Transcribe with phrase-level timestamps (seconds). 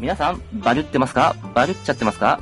[0.00, 1.34] 皆さん、バリュってますか？
[1.54, 2.38] バリュっちゃってますか？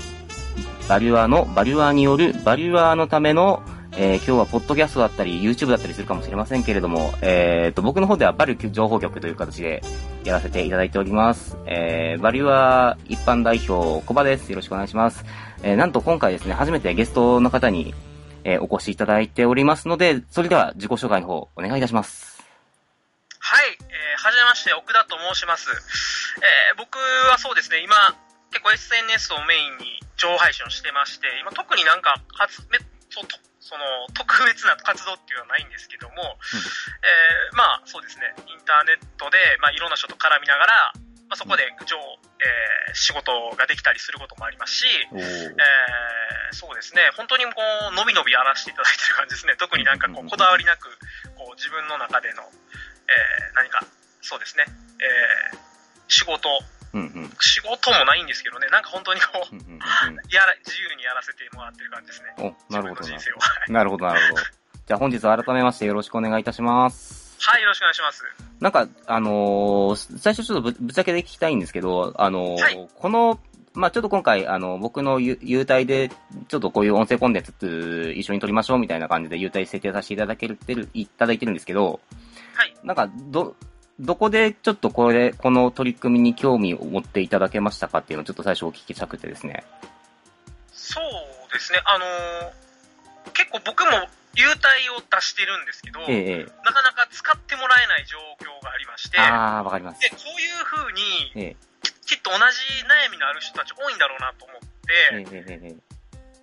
[0.89, 3.63] バリュアーの、バリュアーによる、バリュアーのための、
[3.97, 9.83] えー、今日はポッドキャストだったり、YouTube だったりするかもしれませんけれども、えーと、僕の方ではバリュ情報局という形で
[10.23, 11.57] やらせていただいております。
[11.65, 14.51] えー、バリュアー一般代表、コバです。
[14.51, 15.25] よろしくお願いします。
[15.63, 17.95] えー、なんと今回ですね、初めてゲストの方に、
[18.45, 22.36] えー、お越しいただいておりますので、それでは自己紹介の方、お願いいたします。
[24.27, 25.71] はじめまして、奥田と申します。
[25.71, 26.99] えー、僕
[27.31, 27.95] はそうですね、今、
[28.51, 32.19] 結構 SNS をメインに情報配信をしてまして、今特になんか、
[33.63, 33.87] その、
[34.19, 40.91] 特別な活動っていうのはないんですけども、うん、えー、まあ、そうですね、インターネットで、まあ、いろんな人と絡みながら、
[41.31, 49.55] まあ、そこで、情、えー、仕事ができたりすることもありますし、えー、そうですね、本当にこう、のびのびやらせていただいてる感じですね。
[49.55, 50.91] 特になんかこう、こだわりなく、
[51.39, 53.87] こう、自分の中での、えー、何か、
[54.27, 54.65] そうですね、
[54.99, 55.59] えー、
[56.09, 56.49] 仕事、
[56.93, 59.79] うんうん、仕事もないんですけどね、なんか本当にこう、うんうんうん、
[60.35, 62.35] やら自由にやらせてもらってる感じですね。
[62.39, 63.05] お、なるほど。
[63.07, 63.37] 人生を。
[63.73, 64.43] なるほど、なるほど。
[64.87, 67.37] じゃあ本日改めましてよろしくお願いいたします。
[67.39, 68.25] はい、よろしくお願いします。
[68.59, 73.39] なんか、あのー、最初ちょっとぶぶっちゃけで聞きたいんですけど、あのーはい、この、
[73.75, 75.39] まあちょっと今回、あの、僕の優
[75.69, 76.09] 待で、
[76.49, 80.59] ちょっとこういう音声コンテンツ一緒に撮りましょうみたいな感じで優待設定させていただける、
[80.95, 82.01] いただいてるんですけど、
[82.55, 82.75] はい。
[82.83, 83.55] なんか、ど、
[83.99, 89.65] どこでちょっとこれ、この取り組みに興味を持っていただけましたかっていうのをちょっと最初お聞きしたくてですね。
[90.73, 93.91] そうですね、あのー、結構僕も
[94.37, 100.01] 優待を出してるんですけど、ええ、なかなか使ってもらえない状況がありまして、ああ、わかります。
[100.01, 101.57] で、こういうふうに、ええ、
[102.05, 102.43] きっと同じ
[102.85, 105.77] 悩みのある人たち多いんだろうなと思って、え、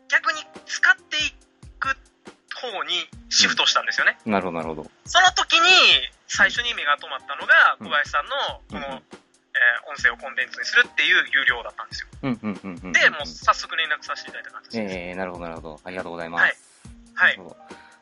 [0.09, 1.31] 逆に使ってい
[1.79, 1.95] く
[2.71, 4.17] 方にシフトしたんですよね。
[4.25, 4.91] うん、なるほど、なるほど。
[5.05, 5.67] その時に、
[6.27, 12.07] 最初に目が止まったのが、小林さんの、この、えー、音声をコンテンツにするっていう有料だったんですよ。
[12.91, 14.95] で、もう早速連絡させていただいた感じです。
[14.95, 15.79] えー、なるほど、なるほど。
[15.83, 16.41] ありがとうございます。
[17.13, 17.37] はい。
[17.37, 17.55] はい、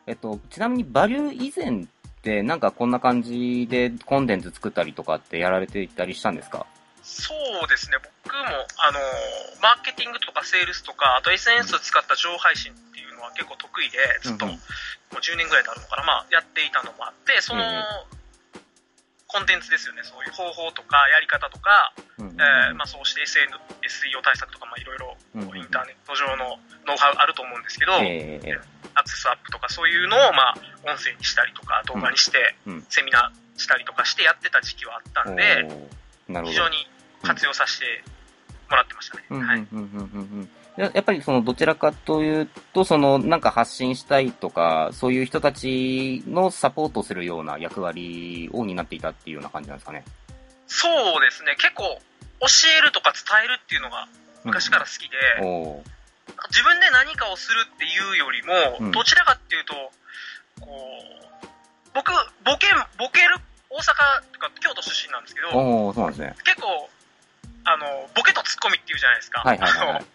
[0.07, 1.87] えっと、ちなみに、バリュー以前っ
[2.21, 6.65] て、なんかこんな感じでコンテンツ作ったりとかってやられていたりしたんですか？
[7.03, 8.45] そうですね、僕も、
[8.77, 17.63] あのー、マーケティングとかセールスとか、あと SNS を使った情報配信っていうのは結構得意で、ずっと、もう10年ぐらいになるのかな、まあ、やっていたのもあって、その、
[19.31, 25.15] コンテンツですよね、そういう方法とかやり方とか、えまあ、そうして SEO 対策とか、まあ、いろいろ
[25.55, 28.59] インターネット上のノウハウあると思うんですけど、えー、
[28.93, 32.55] アクセスアップとかそういうのを、まあ、音声にしたりとか、動画にして、
[32.89, 35.65] セミナーしたりとかしてやってた時期はあったんで、
[36.27, 36.87] 非常に
[37.23, 37.85] 活用させて
[38.69, 39.45] もらってましたね。
[39.45, 39.67] はい。
[40.77, 50.05] やっぱりそのどちらかというと、そのなんか発信したいとか、そういう人たちのサポートするような役割を担っていたっていうような感じなんですかね。
[50.67, 51.55] そうですね。
[51.57, 51.83] 結構
[52.39, 52.47] 教
[52.79, 54.07] えるとか伝えるっていうのが
[54.43, 55.83] 昔から好きで、うん、
[56.49, 59.73] 自分で何かをするっていうよりも、どちらかっていうと、
[60.61, 60.67] こ
[61.43, 61.47] う、
[61.93, 62.11] 僕、
[62.45, 62.67] ボケ、
[62.97, 63.35] ボケる、
[63.71, 66.35] 大阪とか京都出身なんですけど、そうなんですね。
[66.43, 66.89] 結構、
[67.63, 69.41] あの、ボケとツッコミっていうじゃないですか。
[69.41, 70.05] はいはいはい、はい、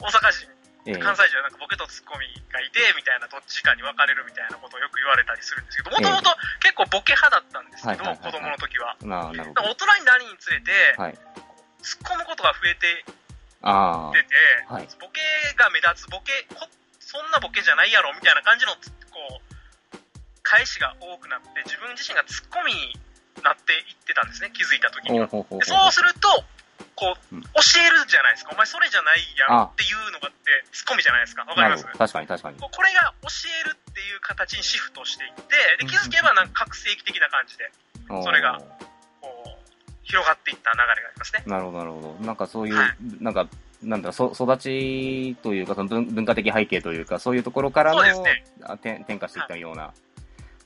[0.00, 8.96] 大阪人、関西人はなんかボケとツッコミがいて、みたいな、どっちかに分かれるみたいなことをよく言われたりするんですけど、もともと結構ボケ派だったんですけど、子供の時は。
[9.02, 9.62] なるほど。
[9.70, 11.18] 大人になるにつれて、はい、
[11.82, 13.04] 突っ込むことが増えて
[13.62, 14.34] あてて、
[14.66, 15.22] はい、ボケ
[15.58, 16.46] が目立つ、ボケ、
[16.98, 18.74] そんなボケじゃないやろみたいな感じの、
[19.10, 19.45] こう、
[20.46, 22.94] 返しが多くなって、自分自身がツッコミに
[23.42, 25.26] なっていってたんですね、気づいた時には。
[25.26, 26.46] そうすると、
[26.94, 28.54] こう、教えるじゃないですか。
[28.54, 31.42] お前それじゃないやんっていうのがあって、ツッコミじゃないですか。
[31.42, 31.84] わかります？
[31.98, 32.60] 確かに確かに。
[32.60, 33.28] これが教
[33.66, 35.42] えるっていう形にシフトしていって、
[35.80, 37.72] で、気づけばなんか覚醒器的な感じで、
[38.22, 38.62] それが、
[39.20, 39.50] こう、
[40.04, 41.42] 広がっていった流れがありますね。
[41.44, 42.24] なるほど、なるほど。
[42.24, 43.48] なんかそういう、はい、なんか、
[43.82, 50.00] なんだそ育ちというか、その文化的背景というか、そういうところからの、ね、転化していったような感じ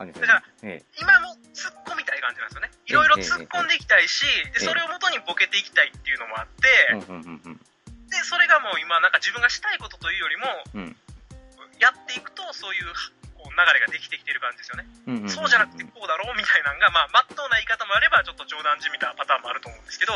[0.08, 0.26] ですね。
[0.26, 2.70] だから、ええ、今も突っ込みたい感じなんですよね。
[2.86, 4.24] いろいろ突っ込んでいきたいし、
[4.54, 6.68] で、それをもとにボケていきたいっていうのもあって、
[8.10, 10.46] で、それがもう今、なんか自分がしたいことというよりも、
[11.78, 12.92] やっていくと、そういう
[13.38, 14.86] こう流れができてきてる感じですよね。
[15.28, 20.12] そうじゃなくてこうだろうみたいなのが、まあ、まっとうな言い方もあれば、ちょっと冗談じみたパターンもあると思うんですけど、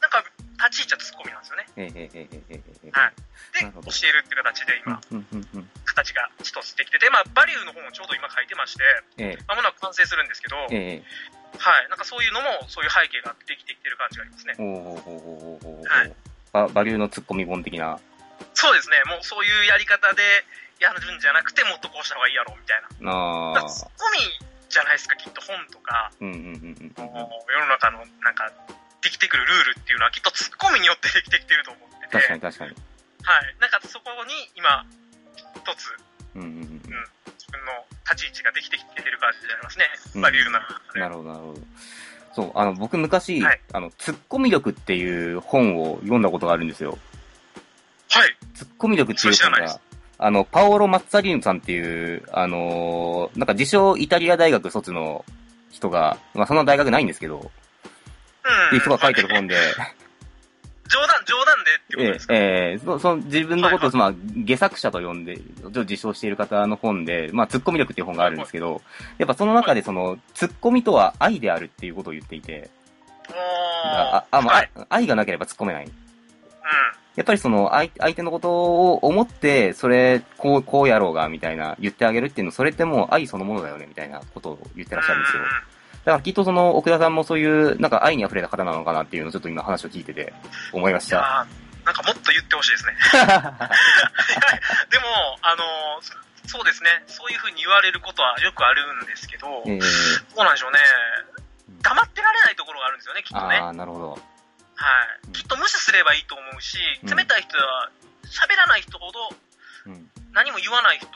[0.00, 0.24] なんか、
[0.68, 1.64] 立ち位置はツッコミなんですよね。
[2.92, 3.14] はい。
[3.56, 5.00] で、教えるって形で今、
[5.84, 11.88] 形が一つできてて、まあ、バリューの方もちょうど今書いてまして、まもなく完成するんですけど、はい。
[11.88, 14.54] なんかそういうのも、そういう背景ができてきてる感じがありますね。
[14.54, 16.12] はい。
[16.52, 17.98] ババリューのツッコミ本的な。
[18.54, 19.02] そうですね。
[19.06, 20.22] もうそういうやり方で
[20.78, 23.12] やるんじゃなくて、もっとこうした方がいいやろ、みたいな。
[23.56, 24.18] あツッコミ
[24.68, 28.50] じゃないですか、きっと本とか、世の中のなんか、
[29.02, 32.12] できてくるルールっていうのはきっとツッコミによってできてきてると思ってて。
[32.12, 32.76] 確かに確かに。
[33.22, 33.56] はい。
[33.60, 34.84] なんかそこに今、
[35.40, 35.96] 一つ、
[36.34, 36.62] うんうんうん。
[36.62, 36.90] 自
[37.50, 39.84] 分の立ち位置ができてきてる感じでありますね。
[40.14, 40.66] うんバリューな。
[40.94, 41.60] なるほど、なるほど。
[42.32, 46.98] そう、あの、僕昔、はいあの、ツッコミ力っていう本を読んだことがあるんですよ。
[48.10, 48.36] はい。
[48.54, 49.80] ツッコミ力っていう本が、
[50.18, 55.24] あの、パオロ・マッツァリーヌさんっていう、あのーなんか自称イタリア大学卒の
[55.70, 57.42] 人が、まあそんな大学ないんですけど、うん。
[57.42, 57.44] っ
[58.70, 59.56] ていう人が書いてる本で、
[60.90, 68.82] 冗談、冗談でってことえですか、ええーそその自分のことを、はいまあ、下作者と呼んで、自称している方の本で、まあ、ツッコミ力っていう本があるんですけど、
[69.18, 72.68] やっぱその中でその、ツッコミとは愛であるっていうことを言っていて、
[73.84, 74.24] あ。
[74.30, 75.84] あ、まあはい。、愛がなければ突っ込めない。
[75.84, 75.90] うん。
[77.16, 85.42] やっぱりその相、相手のことを思って、それ、こう、こうやろうが、みたいな、言ってあげるっていうの、それってもう愛そのものだよね、みたいなことを言ってらっしゃるんですよ
[86.04, 90.32] だからきっとその、奥田さんもそういう、なんか愛に溢れた方なのかなっていうのをちょっと今話を聞いてて、
[90.72, 91.46] 思いました。
[91.82, 92.96] ーなんかもっと言ってほしいですね。
[94.90, 95.04] でも、
[95.42, 96.90] あのーそうですね。
[97.06, 99.80] そういうふうに言われることはよくあるんですけど、えー、
[100.34, 100.80] そうなんでしょうね。
[101.80, 103.56] 黙ってられないところがあるんですよね、きっとね。
[103.56, 104.10] ああ、なるほど。
[104.10, 104.18] は
[105.28, 105.32] い。
[105.32, 107.90] きっと無視すればいいと思うし、うん冷たい人は、
[108.26, 109.30] 喋らない人ほど、
[109.86, 110.10] うん。
[110.32, 111.06] 何も言わない人、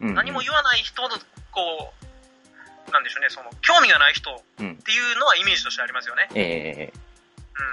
[0.00, 1.16] うん、何も言わない人ほど、
[1.50, 2.06] こう、
[2.92, 4.76] なんでしょうね、その、興味がない人っうん。
[4.76, 6.28] ていうのはイメージとしてありますよね。
[6.34, 6.92] え
[7.56, 7.72] うん。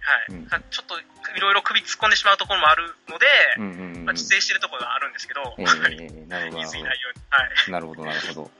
[0.00, 0.40] はい。
[0.40, 0.98] うんちょっと、
[1.36, 4.04] いろいろ首突っ込んでしまうところもあるので、ー、うんうんうん。
[4.04, 7.22] まあ、自制してるところがあるんですけど、えー、なるほど、なるほ言い過ぎないように。
[7.30, 7.50] はい。
[7.66, 7.72] ど。
[7.72, 8.50] なるほど、なるほどはい。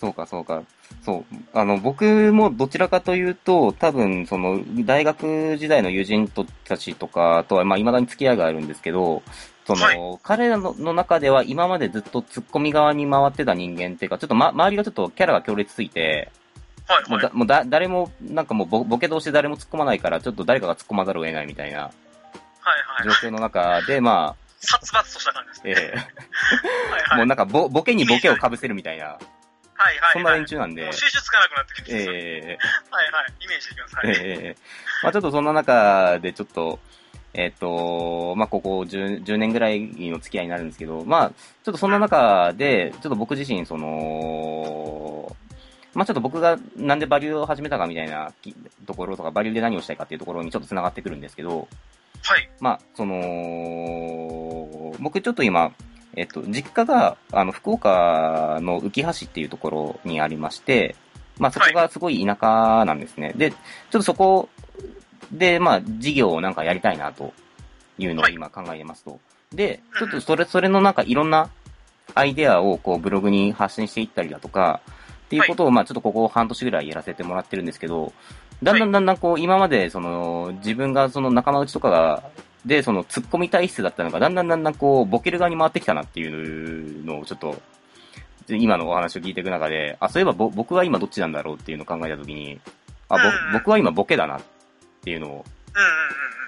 [0.00, 0.62] そうか、そうか。
[1.04, 1.36] そう。
[1.52, 6.28] あの、僕もどちらかというと、多分、その、大学時代の友人
[6.64, 9.22] たちとかとは、まあ、未だに付き合いがあるんですけど、
[9.66, 16.30] その、はい彼らのの中では今までずっと突っ込み側に回ってた人間っていうか、ちょっとま、周りがちょっとキャラが強烈すぎて、
[16.86, 17.10] はい、はい。
[17.10, 23.18] もうだ、もうだ、誰も、なんかもうボ、ボケ同士で誰も突っ込まないから、ちょっと誰かが突っ込まざるを得ないみたいなはい、状はい。
[23.18, 25.90] 況の中で、まあ、殺伐とした感じですね。
[25.92, 27.18] えはい、えはい。
[27.18, 29.18] もうなんかボ、ボケにボケを被せるみたいな、はい、
[29.74, 30.12] はい。
[30.12, 32.14] そんな連中なんでもう、収集つかなくなってくるんですよ。
[32.14, 32.58] ええ
[32.90, 33.34] はい、はい。
[33.40, 33.96] イメージできます。
[33.96, 34.08] はい。
[34.08, 34.56] ええ
[35.02, 36.78] まあちょっとそんな中でちょっと、
[37.36, 39.80] えっ、と、まあここ 10, 10年ぐらい
[40.10, 45.36] の付き合いになるんですけど、まあちょっとそんな中で、ちょっと僕自身、その、
[45.92, 48.54] まあちょっと僕がなんでバリューを始めたかみたいなき
[48.86, 51.68] ところとか、バリューで何をしたいかっていうところにちょっと繋がってくるんですけど、
[52.22, 52.50] はい。
[52.58, 55.72] まあ、その、僕ちょっと今、
[56.16, 60.96] えっと、実家が、あの、福岡の浮橋っていうところにありまして、
[61.38, 63.32] まあ、そこがすごい田舎なんですね。
[63.36, 63.58] で、ちょっ
[63.92, 64.48] とそこ
[65.32, 67.32] で、まあ、事業をなんかやりたいなと
[67.98, 69.18] いうのを今考えてますと。
[69.52, 71.50] で、ちょっとそれ、それのなんかいろんな
[72.14, 74.80] アイデアをこうブログに発信していったりだとか、
[75.26, 78.12] っていうことを、まあちょっとここ半年ぐらいやらせてもらってるんですけど、
[78.62, 82.22] だんだんだんだんこう、今までその、自分がその仲間内とかが、
[82.64, 87.60] で、その突っ込み体質だったのが、だんだんだんだんこう、ボケる側に回ってきたなっていうのをちょっと、
[88.48, 92.60] 今のお話を聞いていく中で、あ、そういえばぼ僕は今どっちなんだろうっていうのを考えたときに、
[93.08, 93.52] あ、ぼうん。
[93.52, 94.40] 僕は今ボケだなっ
[95.06, 95.44] ていうの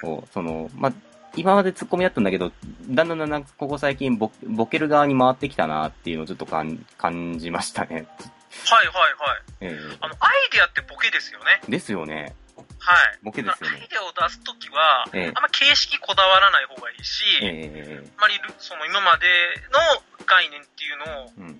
[0.02, 0.92] を、その、まあ、
[1.36, 2.50] 今まで突っ込みだったんだけど、
[2.90, 7.94] だんだんだんだんここ最近ボボケる側に回ってきたなっていうのをちょっと感感じましたね。
[7.94, 9.42] はい、はい、はい。
[9.60, 11.60] えあの、アイデアってボケですよね。
[11.68, 12.34] ーですよね。
[12.80, 13.18] はい。
[13.22, 19.26] ボケですよねアイデアを出すときは、ええあんま形式こだわらない方がいいし、えあまりルその今まで
[19.70, 19.78] の
[20.26, 21.58] 概念っていうのを。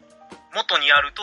[0.54, 1.22] 元にやると、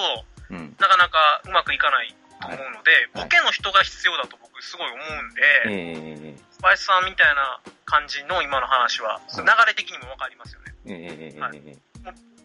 [0.49, 0.75] うん。
[0.79, 10.73] なかなかうまくいかないと思うので、はいボケの人が必要だと僕すごい思うんで、えー、小林さんみたいな感じの今の話は、はい流れ的にもわかりますよね。
[10.85, 11.59] えー、はい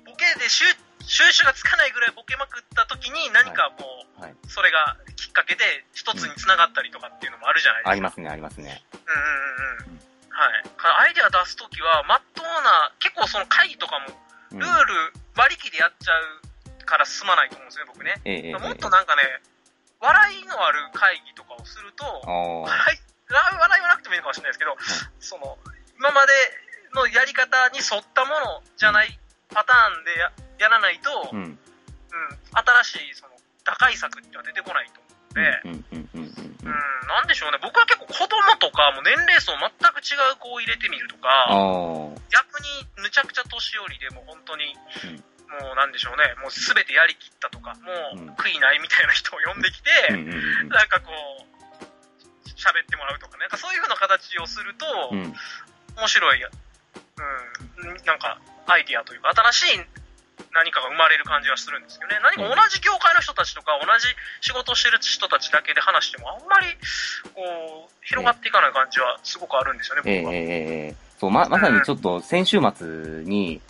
[0.06, 0.64] ボケで収
[1.10, 4.34] 収集がつかないぐらいボケまくった時に何かこう、はい。
[4.46, 7.90] それがきっかけで一つに繋がったりとかっていうのもあるじゃないですか。
[7.90, 8.82] ありますね、ありますね。
[8.92, 10.00] うんうんうんうん。
[10.30, 11.08] はい。
[11.08, 14.14] アイデア出すときは、まっとうな、結構その会議とかも、
[14.52, 14.94] うんルール
[15.36, 18.20] 割り切りでやっちゃうから進まないと思うんですね、僕ね。
[18.24, 19.22] えもっとなんかね、
[20.00, 22.30] 笑いのある会議とかをすると、あ
[22.64, 24.76] 笑い、笑いはなくてもいいのかもしれないですけど、
[25.20, 25.58] その、
[25.96, 26.32] 今まで
[26.96, 29.18] のやり方に沿ったものじゃない
[29.52, 31.36] パターンでややらないと、ー。
[31.36, 31.58] ううん、ん。
[32.84, 37.58] 新しい、その、打開策っていうのは出てこないと思うので、うん、なんでしょうね。
[37.62, 41.54] 僕は結構子供とか、もう年齢層全く違う子を入れてみるとあか、あ。
[42.32, 45.24] 逆にむちゃくちゃ年寄りでもう本当に、うん
[45.58, 46.34] もうなんでしょうね。
[46.40, 51.50] もうすべてやりきったとか、もう悔いないみたいな人を呼んできて、うん、なんかこう、
[52.54, 53.40] 喋ってもらうとかね。
[53.40, 55.18] なんかそういう風な形をすると、うん。
[55.18, 55.34] うん。
[55.96, 59.80] 面白い、うん、なんかアイディアというか、新しい
[60.52, 62.20] 何かが生まれる感じがするんですけどね。
[62.22, 64.06] 何か同じ業界の人たちとか、同じ
[64.40, 66.66] 仕事をしてる人たちだけで話しても、あんまり、
[67.34, 70.34] こう、広がっていかない感じはすごくあるんですよね、ええ僕は。
[70.34, 70.38] え
[70.92, 72.86] えそう、ま、まさにちょっと先週末
[73.24, 73.60] に、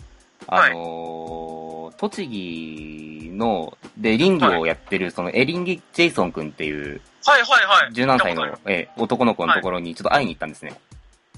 [0.50, 7.92] あのー栃木の、で、林業をやってる、そのエリンギ・ジェイソン君っていう、はいはいはい。
[7.92, 10.72] 十何歳のえー男の子のところにちょっと会いに行ったんですね。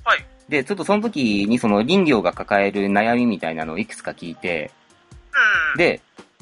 [0.05, 0.25] はい。
[0.49, 4.71] で、ちょっとその時にその林業が抱える悩みみたいなのをいくつか聞いて、
[5.75, 5.79] うん。
[5.79, 6.01] で、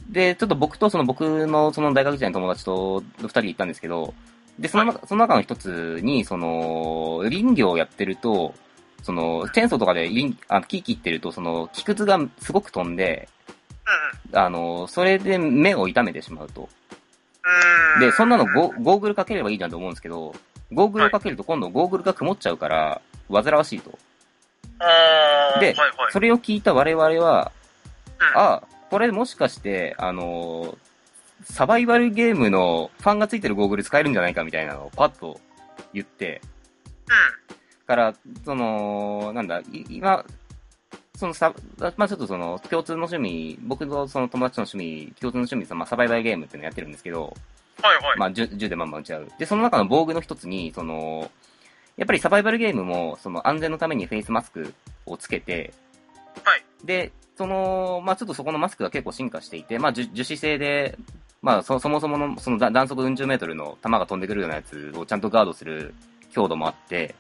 [0.08, 4.12] で、ちょっと僕とその僕のその大学時代の友達と二人行ったんですけど、
[4.58, 8.54] で、その中、その中の一つに、その、林業をやってると、
[9.02, 13.28] その、チェーンソーとかで林、あの木切ってると、その、木くずがすごく飛んで、
[14.32, 14.38] うん。
[14.38, 16.68] あの、それで目を痛めてしまうと。
[17.96, 18.00] うん。
[18.00, 20.34] で、そんなのゴゴーグルかければいいじゃんと思うんですけど、
[20.72, 23.98] ゴーグルをかけると今度ゴーグルが曇っちゃうから、煩わしいと。
[25.60, 25.74] で。
[26.10, 27.52] それを聞いた我々は、
[28.18, 30.76] うん、あ、これもしかして、あの、
[31.44, 35.40] サバイバルゲームのファンがついてるゴーグル使えるんじゃないかみたいなのをパッと
[35.92, 36.40] 言って、
[37.90, 40.24] から、その、なんだ、い今、
[41.16, 41.52] そのさ、
[41.96, 47.34] まあちょっとその、共通の趣味、僕とその友達の趣味、共通の趣味、まあサバイバルゲームっていうのをやってるんですけど、
[47.78, 47.84] うん。
[47.84, 48.18] はいはい。
[48.18, 49.28] まあ銃銃でまんま撃ち合う。
[49.40, 51.32] で、その中の防具の一つに、その、
[51.96, 54.72] やっぱりサバイバルゲームも、その安全のためにフェイスマスク
[55.04, 55.74] をつけて、
[56.44, 56.62] はい。
[56.84, 60.96] で、その、まあちょっとそこのマスクが結構進化していて、まあ樹樹脂製で、
[61.42, 65.92] まあそそもそものそのだ弾速うん十メートルの弾が飛んでくるようなやつをちゃんとガードする
[66.30, 67.16] 強度もあって、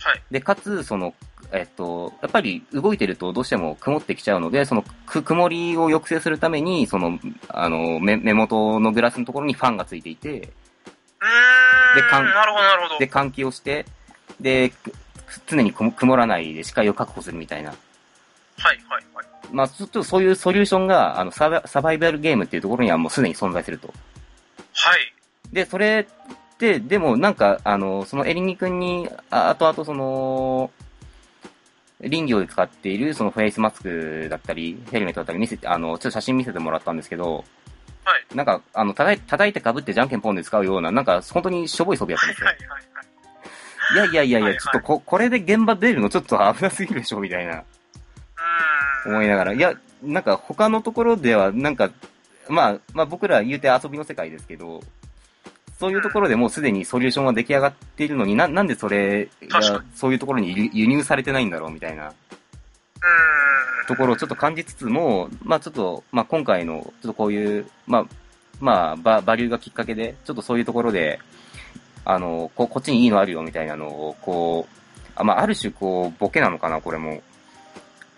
[0.00, 0.22] はい。
[0.30, 1.14] で、かつ、その、
[1.52, 10.40] えっと、やっぱり動いてるとどうしても曇ってきちゃうので、そのく曇りを抑制するために、その、あの、目目元のグラスのところにファンがついていて。
[11.94, 12.98] でかんなるほどなるほど。
[12.98, 13.84] で、換気をして、
[14.40, 14.92] で、く
[15.46, 17.70] 常に曇曇らないで視界を確保するみたいな。
[17.70, 19.26] はいはいはい。
[19.52, 23.92] まあ、ちょっとそういうソリューションが、あの、サバサバイバルゲームっていうところにはもうすでに存在すると。
[24.72, 25.12] はい。
[25.52, 26.08] で、それ
[26.60, 30.70] でもなんか、あの、そのエリンギ君に、ああとあとその、
[32.02, 37.44] 林業で使っているそのフェイスマスクだったり、ヘルメットだったり見せて、あの、ちょっと写真見せてもらったんですけど、
[38.04, 38.36] はい。
[38.36, 42.70] なんか、あの、叩い叩いて被ってじゃんけんポンで使うような、なんか、本当にしょぼい装備だったんはいですよ。
[42.70, 43.94] はいはいはい。
[43.94, 49.12] いやいやいやいや、はいはいちょっとこ、これで現場出るのちょっと危なすぎるでしょ、みたいな、うーん。
[49.12, 49.52] 思いながら。
[49.52, 51.90] いや、なんか他のところでは、なんか、
[52.48, 54.80] まあ、まあ僕ら言うて遊びの世界ですけど、
[55.80, 62.12] そういうところでもうすでにソリューションは出来上がっているのにな、なんでそれがそういうところに輸輸入されてないんだろうみたいな。
[63.88, 68.06] ところをちょっと感じつつも、まあちょっと、まあ今回の、ちょっとこういう、まあ、
[68.60, 71.18] まあ、ババリューがきっかけで、ちょっとそういうところで、
[72.04, 77.22] あの、ここっちにいいのあるよみたいなのを、こう、あまあある種こう、ボケなのかな、これも。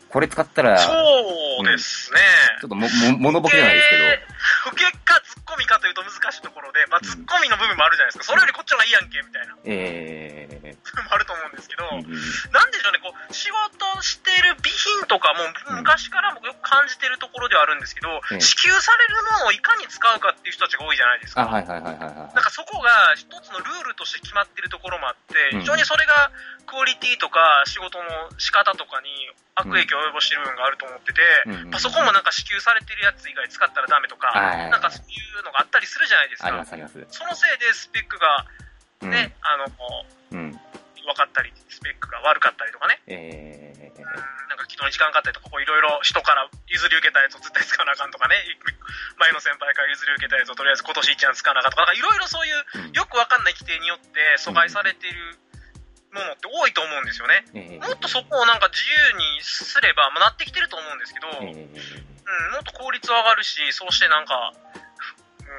[0.08, 2.18] これ使ったら、ちょそうですね。
[2.58, 3.88] っとも、も、モノボケじゃないです
[4.26, 4.31] けど、
[4.72, 8.24] 受けかツッコミかというと難しいところで、まあ、ツッコミの部分もあるじゃないですか。
[8.24, 9.56] それよりこっちの方がいいやんけ、みたいな。
[9.64, 10.76] ええ。
[10.82, 15.46] 部分もあると思うんですけど、なんでしょうね、こう、仕事してる備品とかも
[15.78, 18.40] 昔から僕よく感じてるところではあるんですけど、ええ。
[18.40, 21.50] 支給されるものをいかに使うかっていう人たちが多いじゃないですあ、か。
[21.50, 25.60] なんかそこが一つのルールとして決まってるところもあって、うん。
[25.60, 26.30] 非常にそれが
[26.66, 29.10] クオリティとか仕事の仕方とかに
[29.54, 31.20] 悪影響を及ぼしてる部分があると思ってて、
[31.70, 36.64] パソコンもなんか支給されてるやつ以外使ったらダメとか、はいなんかそういうのがあったりするじゃないですかありま。
[36.64, 36.94] すあります。
[37.10, 38.46] そのせいでスペックが
[39.02, 39.10] うん。
[39.10, 39.66] ね、あの、
[40.30, 40.52] うん。
[41.02, 43.90] 分かったり、スペックが悪かったりとかね、ええ
[44.48, 48.36] なんか起動に時間かかったりとか、こういろいろ人から譲り受けたやつを絶対使わなあかんとかね、
[49.18, 55.38] 前の先輩から譲り受けたやつをとりあえず今年一年使わなあかんとか、いろいろそういううんよくわかんない規定によって阻害されている
[56.12, 57.44] ものって多いと思うんですよね。
[57.54, 61.66] ええもっとそこをなんか自由にすれば、まあ、なってきてると思うんですけど、え
[62.26, 64.52] うん、えもっと効率は上がるし、そうしてなんか、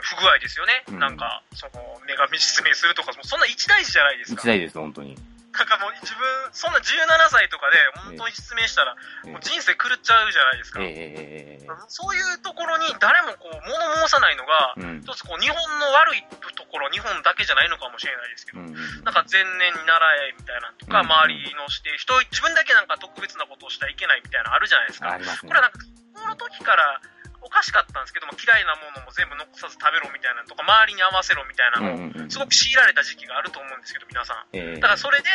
[0.01, 0.84] 不具合ですよね。
[0.88, 4.41] うんなんか、その、目が失明するとか、もうそんな一大事じゃないですか。
[4.41, 5.17] 一大です、本当に。
[5.53, 7.77] なんかもう自分、そんな17歳とかで、
[8.10, 10.81] 本当に失明したら、ええもう人生狂っちゃうじゃないですか。
[10.81, 15.01] ええそういうところに誰もこう、物申さないのが、うん。
[15.05, 16.25] 一つこう、日本の悪い
[16.57, 18.74] ところ、日本だけじゃないのかもしれないですけど、うん。
[19.05, 19.93] なんか前年に習
[20.25, 25.19] えみたいなのとか、うん周りのして、人、自分だけなんか特別なことをしちゃいけないみたいなのあるじゃないですか。
[25.22, 25.60] すねこれ。
[25.60, 25.79] はなんか、
[26.15, 27.01] その時から
[27.43, 34.47] おかしかったんですけども、嫌いなものも全部残さず食べろみたいなのとか、周りに合わせろみたいなのすごく強いられた時期があると思うんですけど、皆さん。
[34.55, 35.29] ええだからそれで、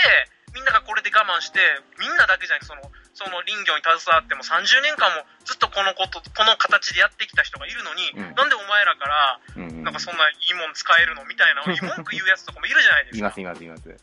[0.54, 1.60] みんながこれで我慢して、
[2.00, 13.18] みんなだけじゃなくて、その、その林業に携わっても30年間もずっとこのこと、この形でやってきた人がいるのに、うんなんでお前らから、なんかそんないいもん使えるのみたいな文句言うやつとかもいるじゃないですか。
[13.18, 13.88] います、います、います。
[13.88, 13.98] はい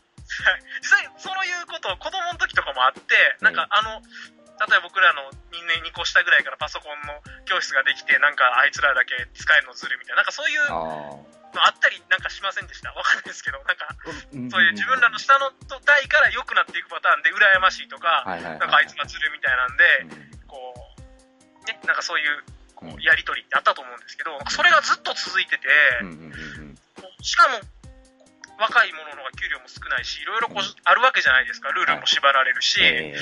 [0.82, 4.02] 実際、そういうこと、子供の時とかもあって、なんかあの、
[4.56, 12.92] 例えば僕らの2年2個下ぐらいからパソコンの教室ができて、なんかあいつらだけ使えるのずるみたいな、なんかそういうのああったりなんかしませんでした？
[12.92, 13.96] わかんないですけど、なんか、あ。
[14.04, 15.52] そういう自分らの下の
[15.84, 18.58] 代から良くなっていくパターンで羨ましいとか、はいはいはい。
[18.60, 20.74] なんかあいつがずるみたいなんで、うんこ
[21.64, 22.44] う、ね、なんかそういう、
[22.74, 25.68] こうやりとりってあったと思うんですけど、それがずっと続いてて。
[27.22, 27.60] しかも、
[28.58, 31.72] 若い者の方が給料も少ないし、いろいろこう、うんあるわけじゃないですか。
[31.72, 33.16] ルールも縛られるし、え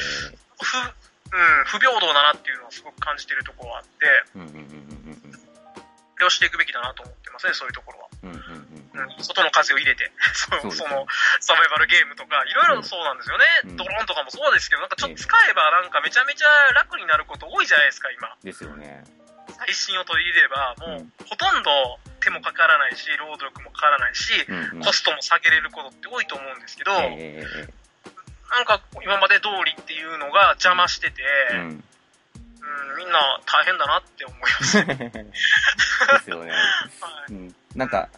[0.60, 0.76] 不、
[1.32, 4.94] うん、不平等だなっていうのはすごく感じてるところはあって、ーうんうんうんうん
[6.14, 8.08] これをしていくべきだなと思ってますね、そういうところは。
[8.22, 11.06] うんうんうんうんうん、外の風を入れて、そそうですねその、
[11.42, 13.44] サバイバルゲームとか、いろいろそうなんですよね。
[13.66, 16.46] うんドローンとかもそうですけど、なんかちょっと使えばなんかめちゃめちゃ
[16.78, 18.30] 楽になること多いじゃないですか、今。
[18.44, 19.02] ですよね。
[19.58, 24.84] 最新を取り入れれば、もう、うんほとんど手もかからないし、労働力もかからないし、うんうん。
[24.84, 27.83] コストも下げれることって多いと思うんですけど、えええ
[28.50, 31.22] なんか今まで通りっていうのが邪魔してて、
[31.52, 31.62] えうん。
[31.62, 31.74] うん、
[32.96, 34.86] みんな大変だなって思います。
[34.86, 36.50] ですよね。
[36.50, 36.56] は
[37.28, 37.54] いうん。
[37.74, 38.08] なんか、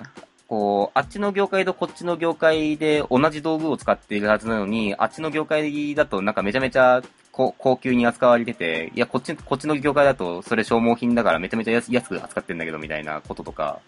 [0.48, 7.02] こう、あっちの業界とこっちの業界で同じ道具を使っているはずなのに、あっちの業界だとなんかめちゃめちゃ
[7.32, 13.80] 高高級に扱われてて、いや、こっち、こっちの業界だとそれ消耗品だからめちゃめちゃ安安く扱ってんだけどみたいなこととか、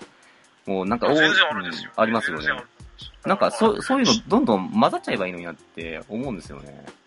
[0.67, 1.47] もうなんか、あるですよ。
[1.53, 2.47] うんありますよね
[3.27, 6.85] なんか、そう、そういうのどんどん混ざっちゃえばいいのになって思うんですよね。
[6.87, 6.99] うん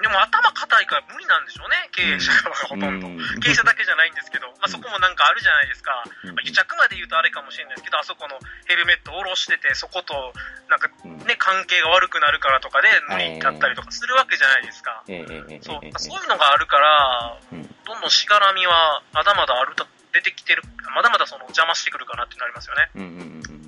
[0.00, 3.06] でも頭固いから無理なんでしょうね、経営者はほとんど。
[3.06, 5.92] うん経営者だけじゃないんですけど、まあ、そこもなんかあるじゃないですか。
[6.24, 10.32] うんまあ、癒着まで言うとあれかもしれないですけど、あそこのヘルメットを下ろしてて、そこと、
[10.72, 15.04] なんかうんね、関係が悪くなるからとかで無理だったりとかするわけじゃないですか。
[15.04, 20.62] そうええ、そういうのがあるから、うんどんどんしがらみはまだまだあると、出てきてる、
[20.94, 22.88] まだまだその邪魔してくるかなってなりますよね。
[22.94, 23.59] うんうんうん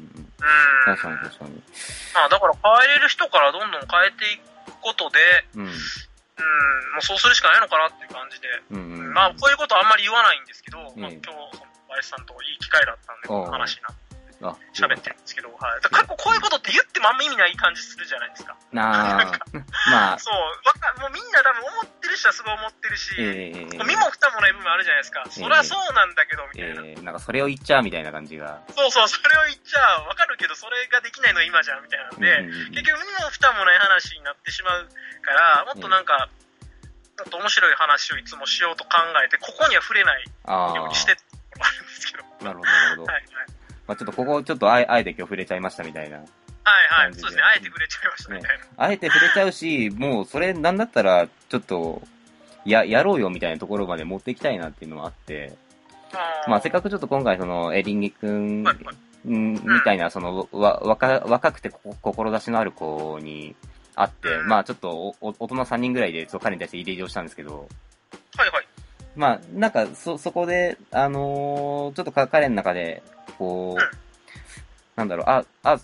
[0.43, 0.97] うん。
[0.97, 1.63] 確かに確かに。
[2.15, 4.43] まあだから変えれる人からどんどん変えていく
[4.81, 5.19] ことで、
[5.55, 5.63] うん。
[5.63, 5.75] うん、も
[6.99, 9.15] うそうするしかないのかなっていう感じで、うんうん。
[9.15, 14.12] まあこういうことはあんまり言わないんですけど、まあええ今日、その林さんといい機会だったんで、この話になってあ、
[14.75, 15.81] 喋ってるんですけど、はい。
[15.83, 18.57] 過去こういうことって言ってもあんま意味ない感じするじゃないですか。
[18.73, 19.25] なあ、
[19.91, 20.35] まあ、そう、
[20.67, 25.25] わかもうみんな多分思ってる人はすごい思ってるし、ええ身も蓋もない部分あるじゃないですか。
[25.31, 26.83] そりゃそうなんだけど、みたいな。
[26.83, 28.63] えー、なんかそれを言っちゃうみたいな感じが。
[28.75, 34.89] そうそう、それを言っちゃわかるけど、それができないのは今じゃん、みたいなんで、うん結局身も蓋もない話になってしまう
[35.23, 36.29] から、もっとなんか、
[37.19, 42.25] もっと面白い話をいつもしようと考えて、ここには触れないあようにしてあるんですけど。
[42.41, 43.13] あ、なるほど、なるほど。
[43.13, 43.32] はいはい。
[43.87, 46.17] まあちょっとここちょっとあえあえて今日触れちゃいましたみたいな。
[46.19, 46.27] はい
[47.07, 47.15] はい。
[47.15, 47.43] そうですね。
[47.43, 48.65] あえて触れちゃいましたみたいな。
[48.77, 52.03] あえて触れちゃうし、もうそれなんだったら、ちょっと、
[52.65, 55.57] や、やろうよみたいなところまで持っていきたいなっていうのもあって、
[56.13, 63.57] あーまあせっかくちょっと今回そのエリンギくんはいはいんみたいな、その、わ、若、若くてこ志のある子に
[63.95, 67.69] 会って、うんまあちょっとおお大人3人ぐらいで、そう彼に対して入れ入れをしたんですけど、
[68.37, 68.67] はいはい。
[69.15, 73.03] まあ、なんか、そ、そこで、あのーちょっとか彼の中で、
[73.43, 74.03] こう、うん
[74.95, 75.81] なんだろう、あ、あ、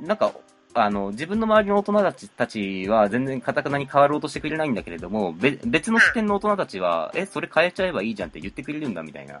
[0.00, 0.32] なんか、
[0.74, 9.40] あの、自分の周りの大人たちたちは全然カタカナに変わろうとしてくれないんだけれども、べ別の視点の大人たちは、え、それ変えちゃえばいいじゃんって言ってくれるんだみたいな。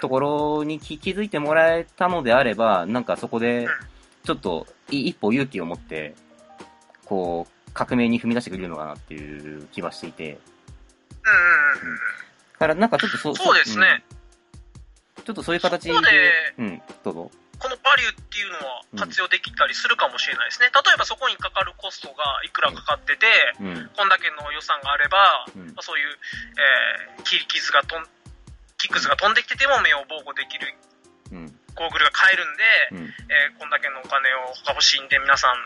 [0.00, 3.68] ところに気気づいてもらえたのであれば、なんかそこでうん、
[4.24, 6.14] ちょっと、い一歩勇気を持って、
[7.04, 11.96] こう、革命に踏み出してくれるのかなっていう気はしていて、うん。
[11.96, 14.04] だからなんかちょっとそそうですね。
[14.10, 14.15] うん
[15.26, 15.98] ちょっとそういう形で、で
[16.58, 17.30] うん、どうぞ。
[17.58, 20.70] このバリューっていうのは活用できたりするかもしれないですね。
[20.70, 23.26] 例えばそこにかかるコストがいくらかかってて、
[23.58, 25.66] うん、こんだけの予算があれば、うん。
[25.74, 26.14] まあ、そういう、
[27.18, 28.06] えー、切り傷がとん、
[28.78, 30.70] キックスが飛んできてても目を防護できる
[31.32, 32.62] うん、ゴーグルが買えるんで、
[32.92, 33.10] うん。
[33.34, 35.56] えーこんだけのお金をが欲しいんで皆さん、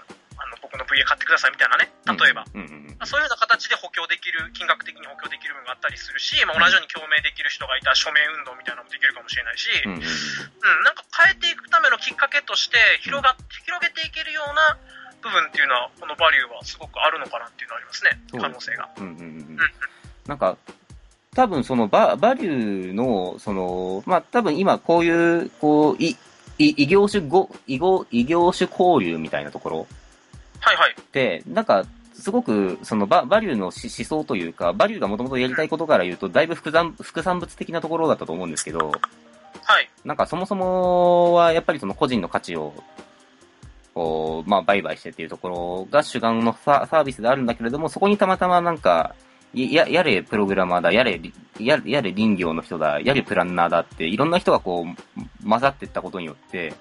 [0.40, 1.92] あの、僕の VA 買ってくださいみたいなね。
[2.09, 2.48] 例えば。
[2.57, 13.37] うん、うん、まあそういうような形で補強できる、金額的に補強できる部分があったりするし、まあ、同じように共鳴できる人がいたら署名運動みたいなのもできるかもしれないし、うん、うん、うん、なんか変えていくためのきっかけとして広が、
[13.68, 14.81] 広げていけるような
[15.20, 18.16] 部分っていうのは、このバリューはすごくあるのかなっていうのはありますね。
[18.33, 18.88] 可能性が。
[18.96, 19.59] うん、うん、うん。
[20.26, 20.57] なんか、
[21.35, 26.16] 多分そのバ、バリューの、その、まあ、多分今こういう、こう、い、
[26.59, 29.87] い異業種ご、異業、異業種交流みたいなところ
[30.61, 30.96] はいはい。
[30.99, 38.92] って、なんか、すごく、そのバ、バリューのし思想というか、バリューがもともとやりたいことから言うと、だいぶ副産、副産物的なところだったと思うんですけど、
[39.62, 39.88] はい。
[40.05, 42.75] なんかそもそもは、やっぱりその個人の価値を、
[43.94, 49.14] こう、まあ、売買してっていうところが主眼のササービスであるんだけれども、そこにたまたまなんか、
[49.55, 51.20] や、やれプログラマーだ、やれ、
[51.59, 56.75] やれ、やれ林業の人だ、やれプランナーだって、いろんな人がこう、混ざっていったことによって、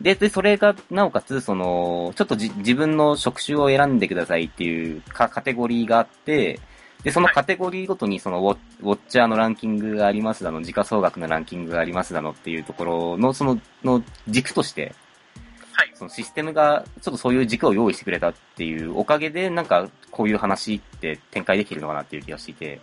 [0.00, 6.60] で、で、それが、なおかつ、その、ちょっとじ自分の職種を選んでくださいっていうかカテゴリーがあって、
[7.02, 14.94] で、そのカテゴリーごとにそのウォウォッチャーのランキングがありますだの、時価総額のランキングがありますだのっていうところの、その、の軸として、
[15.72, 15.90] はい。
[15.94, 22.80] そのシステムがちょっとそういう軸を用意してくれたっていうおかげで、なんかこういう話って展開できるのかなっていう気がしていて、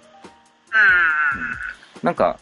[2.01, 2.39] うなんか、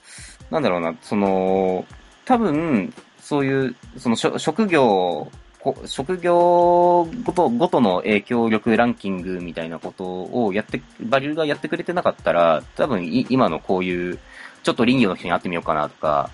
[0.50, 1.86] なんだろうな、その、
[2.26, 14.18] 多分、そういう、そのしょ職業、こ職業ごと、ごとの影響力ランキングみたいなことをやって、バリューがやってくれてなかったら、多分い今のこういう、
[14.64, 16.32] ちょっと林業の人に会ってみようかなとか、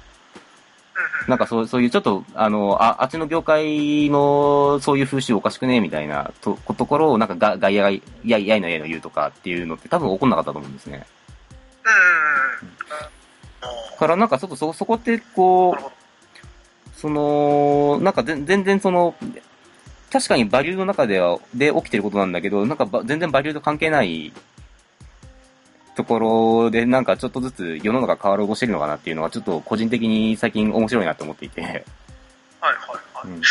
[1.28, 1.30] ん。
[1.30, 11.06] なんかそうそういうちょっと、あの、あ、あっちの業界のそういう風習おかしくねみたいなとところを、なんかが外野が、いや、やいのやいの言うとかっていうのって多分起こんなかったと思うんですね。
[11.84, 11.90] う
[13.96, 13.98] ん。
[13.98, 15.97] からなんかちょっとそ、そこってこう。
[16.98, 19.16] その、なんかぜ全然その、
[20.12, 24.34] 確かにバリューの中では、で起きてることなんだけど、なんかば全然バリューと関係ない
[25.96, 31.62] ところで、なんかちょっとずつ世の中変わろうとしてるのかなっていうのは、ちょっと個人的に最近面白いなと思っていて。
[31.62, 31.84] はいはい
[33.14, 33.28] はい。
[33.28, 33.42] うん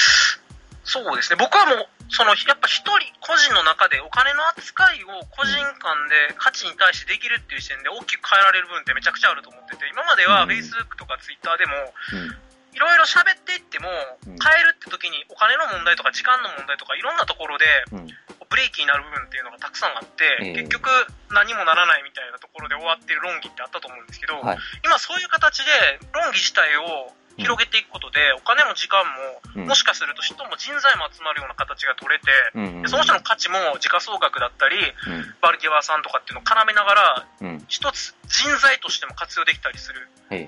[0.87, 1.37] そうですね。
[1.42, 11.74] 僕はもう、その、やっぱ一人、個人の中でお金の扱いを個人間で価値に対してできるっていう視点で大きく変えられる部分ってめちゃくちゃあると思ってて、今まではうん Facebook とか Twitter でも、
[12.14, 12.45] うん。
[12.76, 13.88] いろいろ喋っていっても
[14.28, 18.08] うん、変えるって時にお金の問題とか時間の問題とかいろんなところでうん。
[18.48, 20.86] ブレーキになる部分っていうのがたくさんあって、ええ結局
[21.34, 24.58] 何もならないみたいなところで終わってる論議ってあったと思うんですけど、はい。
[24.86, 32.82] 今そういう形で論議自体を広げていくことで、お金も時間も、うんもしかすると人も人材も集まるような形が取れて、うん。
[32.82, 35.34] でその人の価値も時価総額だったり、うん。
[35.40, 37.64] バルディワさんとかっていうのを絡めながら、うん。
[37.66, 40.06] 一つ人材としても活用できたりする。
[40.30, 40.46] 流れ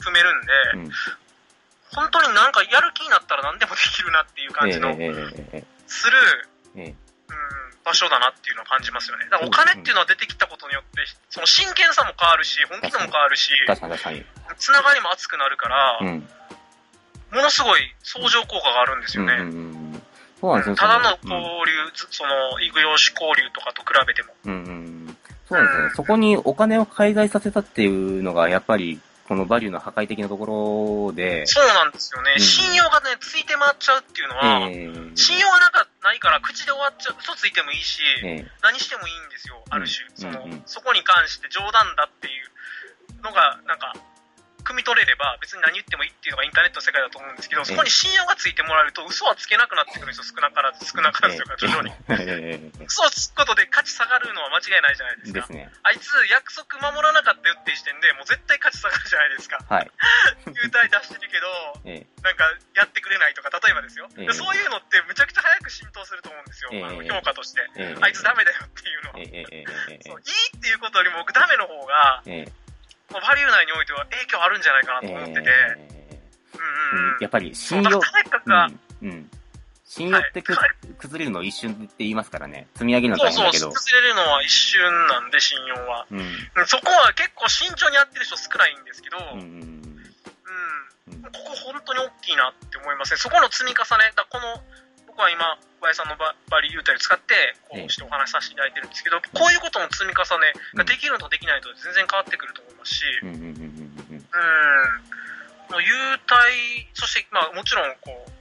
[0.00, 0.90] 踏めるんで、うん。
[1.94, 4.96] 本当になんかやる気になったら何でもできるなっていう感じの
[5.86, 6.16] する、
[6.76, 6.96] うん、
[7.84, 9.24] 場所だなっていうのを感じますよね。
[9.30, 13.52] だからお金っていうのは出てきたことによって、その真剣さも変わるし、本気度も変わるし。
[14.56, 16.28] つながりも熱くなるから、うん。
[17.32, 19.34] ものすごい相乗効果があるんですよね。
[19.34, 19.48] うんうんう
[19.96, 20.02] ん。
[20.40, 20.76] そうなんですよ。
[20.76, 24.34] ただの交流、ずその、異業種交流とかと比べても。
[24.44, 25.16] うんうん。
[25.48, 25.90] そうなんですね。
[25.94, 29.00] そこにお金を介在させたっていうのが、やっぱり、
[29.32, 32.36] このバリューの破壊的なところで、そうなんですよね。
[32.36, 32.38] うん。
[32.38, 35.16] 信用がね、ついて回っちゃうっていうのは、ええ。
[35.16, 38.46] 信用がなんかないから口で終わっちゃう、嘘ついてもいいし、ええ。
[38.60, 40.04] 何してもいいんですよ、ある種。
[40.12, 43.94] その、うんうんそこに関して冗談だっていうのが、なんか、
[44.62, 51.90] 汲み取れれば別に何言ってもいいっていうのがインターネットの世界だと思うんですけど、そこに信用がついてもらえると嘘はつけなくなってくるんですよ、少なからず、少なからずというか、徐々に。
[52.08, 55.40] ええ 嘘をつくことで価値下がるのは間違いないじゃないですか。
[55.40, 55.72] ですね。
[55.82, 59.58] あいつ約束守らなかったよっていう時点でもう絶対価値下がるじゃないですか。
[59.68, 59.90] はい。
[60.46, 62.44] 優待出してるけど、えなんか
[62.74, 64.08] やってくれないとか、例えばですよ。
[64.18, 66.70] えそういうのってむちゃくちゃ早く浸透すると思うんですよ。
[66.72, 67.60] ええあの評価として。
[67.76, 69.18] ええあいつダメだよっていうのは。
[69.18, 72.61] えういいっていうことよりも僕ダメの方が、ええ
[73.20, 75.40] バリュー内においては影響あるんじゃないかなと思ってて。
[75.40, 75.92] ええ
[76.54, 77.18] うんうんうん。
[77.20, 79.30] やっぱり信用、うん、うん。
[79.84, 82.68] 信用ってく、はい崩れるの一瞬って言いますからね。
[82.74, 83.72] 積み上げるのそうそう、大変だけど。
[83.72, 86.06] 崩れるのは一瞬なんで、信用は。
[86.10, 86.18] うん。
[86.20, 89.18] うんそこは結構慎重にやってる人少ないんですけど。
[89.34, 89.82] うん
[91.22, 93.18] ここ本当に大きいなって思いますね。
[93.18, 94.62] そこの積み重ね、だこの、
[95.12, 103.36] 僕は今、小林さんのババリュータイを使って、こええうしてお話しさせていただいてるんですけど、こういうことの積み重ねができるのとできないのと全然変わってくると思いますし、うん。
[105.84, 105.92] 優
[106.24, 108.32] 待、そして、まあもちろん、こう、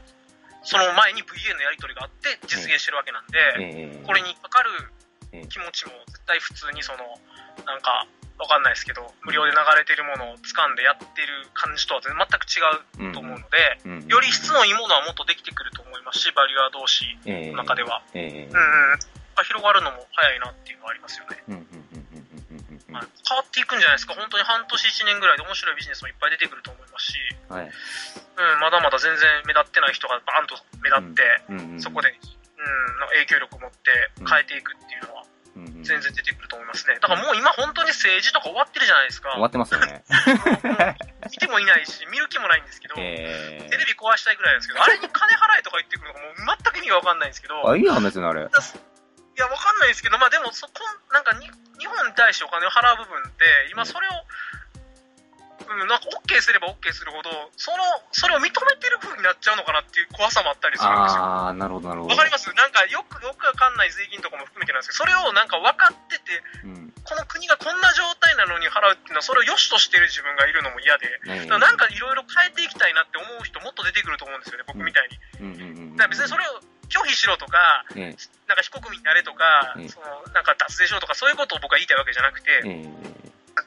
[0.64, 4.04] その前に VA のやり取りがあって実現してるわけなんで、ええ。
[4.08, 4.72] これにかかる
[5.34, 5.48] ええ。
[5.48, 7.04] 気持ちも絶対普通にその、
[7.66, 8.08] なんか、
[8.42, 12.58] わかんないですけど、無料で流れてるものを掴んでやってる感じとは全全く違
[13.06, 14.08] うと思うので、うん。
[14.10, 18.02] より質のいいものはもっとできてくると思いますし、バリュアー同士ええの中では。
[18.14, 19.00] ええうんうん。
[19.42, 21.42] 広がるのも早いなっていうのはありますよね。
[21.48, 24.14] 変わっていくんじゃないですか。
[24.14, 27.18] 本当に半年1年ぐらいで面白いビジネスもいっぱい出てくると思いますし、
[27.50, 27.66] はい。
[27.66, 31.82] うん、まだまだ全然目立ってない人がバーンと目立って、うん。
[31.82, 35.21] そこで、うん、の影響力を持って変えていくっていうのはうん、
[35.84, 37.00] 全然出てくると思いますね。
[37.02, 39.32] だからもう今本当に政治とか終わってるじゃないですか。
[39.32, 40.04] 終わってますよね。
[41.30, 48.42] 見てもいないし、見る気もないんですけど、えテレビ壊したいぐらいなんですけど、あれに金払えとか言ってくるのがもう全く意味がわかんないんですけど、えあ、いい話ですね、あれ。
[48.42, 50.74] いや、わかんないですけど、まあでも、そこ、
[51.12, 54.12] なんかに、日本に対してお金を払う部分って、今それを、
[55.72, 61.24] うん、なんか OK すれば OK するほど、その、それを認めてる風になっちゃうのかなっていう怖さもあったりするんですよ。
[61.24, 62.16] ああ、なるほど、なるほど。
[62.16, 62.52] わかります？
[62.54, 66.94] なんかよく、よくわかんない税金とかも含めてなんですけど、それをなんか分かってて、うん。
[67.04, 75.18] この国がこんな状態なのに払うっていうのは、それを良しとしてる自分がいるのも嫌で、なんかいろいろ変えていきたいなって思う人もっと出てくると思うんですよね、僕みたいに。
[75.42, 75.98] うんうんうんうん。
[75.98, 78.16] だから別にそれを拒否しろとか、え
[78.48, 83.12] なんか非国民になれとか、ええその、なんか脱税しろとか、そういうことを僕は言いたいわけじゃなくて、ええ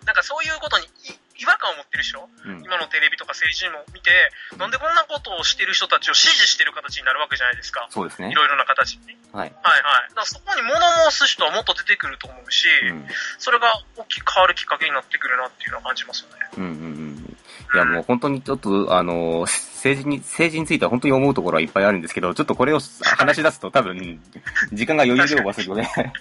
[0.07, 0.88] なんかそういうことにい
[1.37, 2.64] 違和感を持ってる人、えうん。
[2.64, 4.11] 今のテレビとか政治も見て、
[4.57, 7.87] なんでこんなことをしてる人たちを支持してる形になるわけじゃないですか。
[7.90, 8.35] そうですねい。
[8.35, 9.18] ろいろな形にね。
[9.33, 9.53] はい。
[9.62, 10.27] はいはい。
[10.27, 10.79] そこに物
[11.11, 13.07] 申す人はもっと出てくると思うし、うん。
[13.38, 16.47] それが大きく変わるきっかけになってくるなっていうのは感じますよね。
[16.57, 17.37] うんうんうん。
[17.75, 24.23] いや、もう本当にちょっと、あの、政治に、政治については本当に思うところはいっぱいあるんですけど、ちょっとこれを話し出すと多分、
[24.73, 26.12] 時間が余裕でオーバーするので、確かに。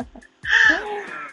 [0.00, 0.08] うん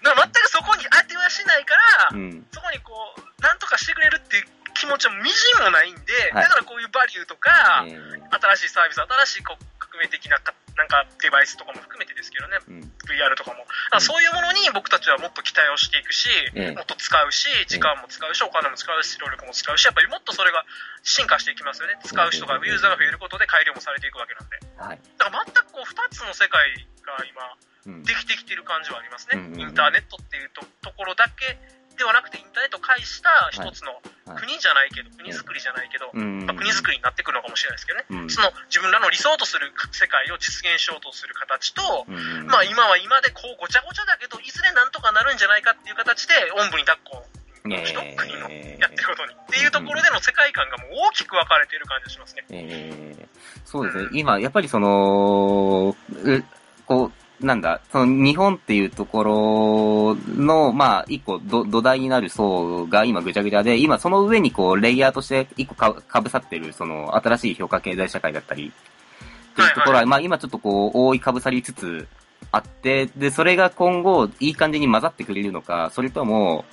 [0.06, 2.46] だから全くそこに当てはしないから、うん。
[2.52, 12.92] そこにこう、なんとかしてくれるっていう気持ちはみじんもないんで、はいだからこういうバリューとか、えー新しいサービス、新しいこう革命的なかなんかデバイスとかも含めてですけどね、うん。
[13.08, 13.64] VR とかも。
[13.64, 20.66] だからそういうものに僕たちはもっと期待をしていくし、ええもっと使うし、時間も使うし、お金も使うし、労力も使うし、やっぱりもっとそれが
[21.04, 21.96] 進化していきますよね。
[22.04, 24.60] 使う人が、ええユーザーが増えることで改良もされていくわけなんで。
[24.76, 25.00] はい。
[25.18, 26.76] だから全くこう二つの世界
[27.08, 27.75] が今、うん。
[27.86, 29.38] できてきてる感じはありますね。
[29.62, 31.54] インターネットっていうとところだけ
[31.98, 38.06] ではなくて、インターネットを介した一つのはい国じゃないけど、国づくりじゃないけど、うんまあ、国づくりになってくるのかもしれないですけどね。
[38.10, 48.50] うんその自分らの理想とする世界を実現しようとする形と、うんまあ今は今でこうごちゃごちゃだけど、いずれなんとかなるんじゃないかっていう形で、おんぶに抱っこの人、えー国の
[48.82, 49.34] やってることに。
[49.34, 52.46] っていうところでの世界観がもう大きく分かれてる感じがしますね。
[52.50, 53.26] えー
[53.66, 54.10] そうですね。
[54.14, 56.44] 今、やっぱりその、う
[56.86, 72.08] こう、なんだ、その日本っていうところの、まあ、一個ど土台になる層が今ぐちゃぐちゃで、今その上にこう、レイヤーとして一個かかぶさってる、その、新しい評価経済社会だったり、っていうところは、はいまあ今ちょっとこう、覆いかぶさりつつ
[72.52, 76.66] あって、で、それが今後、いい感じに混ざってくれるのか、それとも、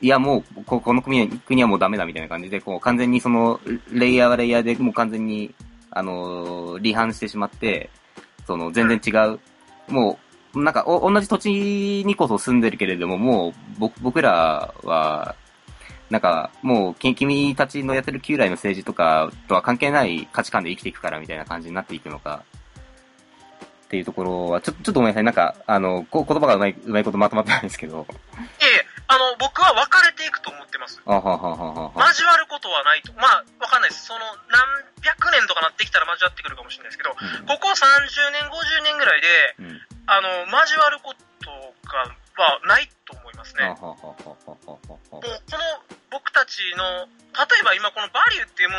[0.00, 3.60] いや、もう、ここの国は国はもうダメだみたいな感じで、こう、完全にその、
[3.92, 5.54] レイヤーはレイヤーでもう完全に、
[5.90, 7.90] あのー離反してしまって、
[8.46, 9.38] その、全然違う、
[9.88, 10.18] も
[10.54, 15.34] う、なんか、お、同じ土地にこそ住んでるけれども、もう、ぼ、僕らは、
[16.10, 22.44] なんか、もう、君たちのやってる旧来の政治とかとは関係ない価値観で生きていくからみたいな感じになっていくのか、
[23.86, 25.24] っていうところは、ちょ、ちょっとごめんなさい。
[25.24, 28.06] なんか、あの、こ言葉がうまい、うまいことまとまってないんですけど。
[29.12, 30.96] あの、僕は分かれていくと思ってます。
[31.04, 32.08] あははははは。
[32.08, 33.12] 交わることはないと。
[33.20, 34.08] まあ、わかんないです。
[34.08, 34.64] その、何
[35.04, 39.80] 百年とかなってきたら交わってくるかもしれないですけど、うんここ30年、50年ぐらいで、うん。
[40.06, 41.12] あの、交わるこ
[41.44, 41.50] と
[41.92, 42.08] が、
[42.40, 43.68] はないと思いますね。
[43.80, 44.16] もう、こ
[45.20, 45.60] の、
[46.10, 48.76] 僕たちの、例えば今このバリューっていうも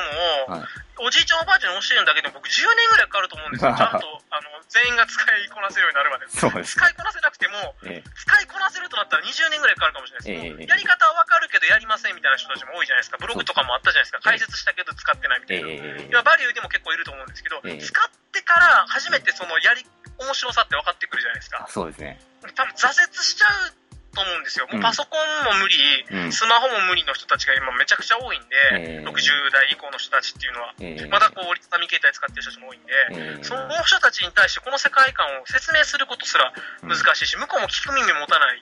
[0.49, 0.67] のを、はい。
[1.01, 3.73] おじいちゃんおばあちゃんに教えるんだけでも僕10年ぐらいかかると思うんですよ。
[3.77, 6.29] ちゃんと、あの、全員が使いこなせるようになるまで。
[6.33, 6.77] そうです。
[6.77, 10.61] 使いこなせなくても、え使いこなせるとなったら20年ぐらいかかるかもしれないです。
[10.61, 13.17] ええやり方はわかるけどやりませんみたいな人たちも多いじゃないですか。
[13.17, 14.19] ブログとかもあったじゃないですか。
[14.21, 15.69] 解説したけど使ってないみたえいな。
[15.69, 19.85] えいや、バリューでも結構いると思うんですけど、ええ使ってから初めてそのやり、
[20.17, 21.67] 面白さって分かってくるじゃないですかあ。
[21.67, 22.19] そうですね。
[22.51, 23.73] 多分挫折しちゃう
[24.13, 24.67] と思うんですよ。
[24.69, 26.31] もうパソコンも無理、うん。
[26.31, 29.09] スマホも無理の人たちが今めちゃくちゃ多いんで、ええ60
[29.51, 36.53] 代以降の人たちっていうのは、ええまだこう折りたたみ携帯使ってる人たちも多いんで、ええその人たちに対してこの世界観を説明することすら
[36.83, 38.61] 難しいし、向こうも聞く耳持たない。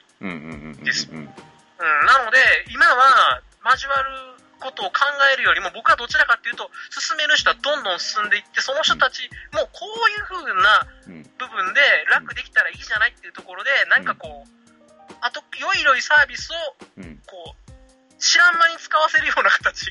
[0.84, 1.10] です。
[1.12, 2.38] なので、
[2.70, 4.31] 今は交わる
[4.62, 11.24] ことを考えるよりも、僕はどちらかっていうと、進める人はどんどん進んでいって、その人たちもこういう風なうん。
[11.42, 11.82] 部分で
[12.14, 16.56] 楽できたらいいじゃないっていうところで、なんかこう、あと、よいよいサービスを、
[16.98, 17.18] うん。
[17.26, 19.90] こう、知らん間に使わせるような形。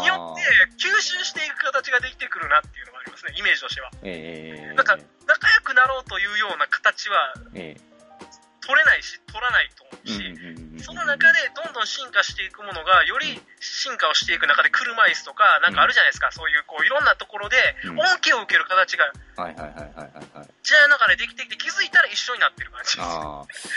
[0.00, 0.42] によって、
[0.80, 3.90] 吸収していく形ができてくるなっていうのがありますね、イメージとしては。
[4.02, 7.90] ええなんか、仲良くなろうというような形はええ
[8.70, 10.69] 取れないし、取らないと思ううんし、うんうんうん。
[10.82, 18.00] その中でどんどん進化していくものが、より進化をしていく中で車椅子とか、なんかあるじゃないですか、そういうこういろんなところでうん。
[18.00, 19.12] 恩恵を受ける形が。
[19.36, 20.48] はいはいはいはいはいはい。
[20.62, 23.70] 時代の中でできてきて気づいたら一緒になってる感じです。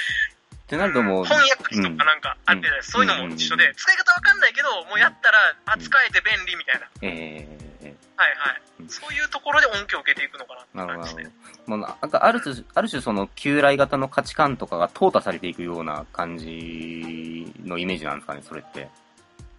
[0.64, 2.84] ってなるともう、 翻訳機とかなんかあって、うん。
[2.84, 6.88] そういうのも一緒で、使い方わかんないけど、もうやったら、あ、使えて便利みたいな。
[7.02, 7.48] え
[7.84, 8.90] えはいはいうん。
[8.90, 11.34] そういうところで恩恵を受けていくのかなって感じですね
[11.68, 18.90] なんか、ある種、ある種その、旧来型の価値観とかが淘汰されていくような感じのイメージなんですかね、それって。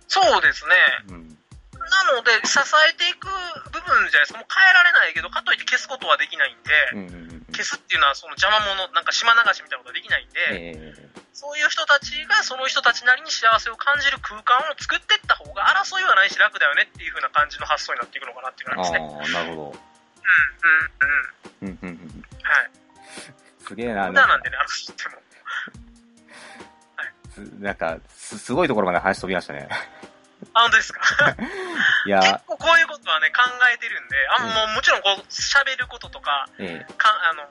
[0.08, 0.74] そうですね。
[1.08, 1.38] うん。
[1.84, 3.26] なので、支えていく
[3.72, 4.38] 部分じゃないですか。
[4.38, 7.46] もう変えられないけど、かといって消すことはできないんで、うんうんうん。
[7.52, 19.34] 消すっていうのはその邪魔者、なんか島流しみたいなことはできないんで、ええそういう人たちがその人たちなりに幸せを感じる空間を作っていった方が争いはないし楽だよねっていう風な感じの発想になっていくのかなっていうのがありますね。
[19.34, 19.74] ああ、なるほ
[21.62, 21.76] うん、うん、うん。
[21.76, 21.88] ど。
[21.88, 22.24] うんうんうん。
[22.42, 22.70] はい。
[23.66, 25.24] すげえな、無駄なんでね、争っても。
[27.34, 29.68] すなんか、す、すごいところまで話飛びましたね。
[30.54, 31.00] あ、本当ですか？
[32.06, 33.42] いや結構こういうことはね、考
[33.74, 37.42] えてるんで、あうんもうもちろんこう、喋ることとか、えかあの、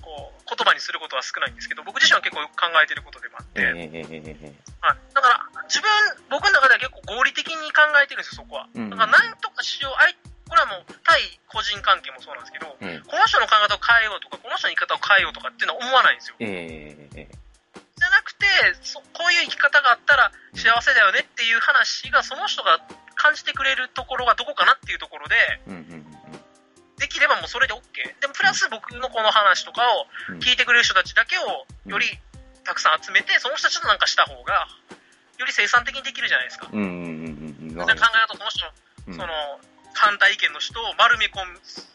[0.00, 4.98] こう、言葉にすることは少ないんですけど、僕自身は結構考えてることでもあって、はい。
[5.14, 5.88] だから、自分、
[6.28, 8.68] 僕の中では結構合理的に考えてるんですよ、そこは。
[8.74, 10.16] うんだから、何とかしよう、あい
[10.48, 16.36] これはもう、対個人関係もそうなんですけど、えこの人の考え方を変えようとか、この人の生き方を変えようとかっていうのは思わないんですよ。
[16.38, 18.46] じゃなくて
[18.82, 22.80] そ、こういう生き方があったら幸せだよねっていう話が、その人が
[23.14, 26.13] 感じてくれるところがどこかなっていうところで、うんうんうん
[26.98, 27.80] できればもうそれで OK。
[28.20, 30.38] でも、プラス僕のこの話とかをうん。
[30.38, 32.06] 聞いてくれる人たちだけをより
[32.64, 34.68] たくさん集めて、その人たちとなんかした方が、
[35.38, 36.68] より生産的にできるじゃないですか。
[36.72, 38.66] うんうんうん考え方その人
[39.10, 39.14] ん。
[39.14, 39.28] その、
[39.94, 41.42] 反対意見の人を丸め込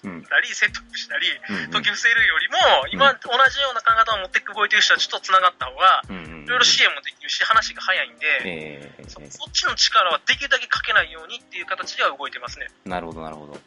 [0.04, 1.28] うんんだり、説得したり、
[1.72, 2.58] 解き伏せるよりも、
[2.92, 12.68] 今、同じような考え方を持って動いてる人たちと繋がった方が、いろいろ支援もできるし、話が早いんで、そっちの力はできるだけかけないようにっていう形では動いてますね。
[12.86, 13.60] なるほどなるほど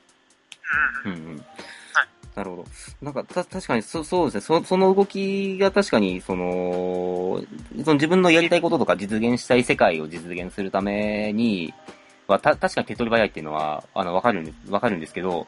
[1.05, 1.19] うんうん。
[1.19, 1.47] うんうんはい
[2.35, 2.65] なるほど。
[3.03, 4.41] なんか、た、確かに、そ、そうですね。
[4.41, 7.43] そ、その動きが確かに、その、
[7.85, 11.75] その自分のやりたいこととか実現したい世界を実現するために、
[12.27, 15.47] は、た、確かに手っ取り早いっていうのは、あの、わかるんです、わかるんですけど、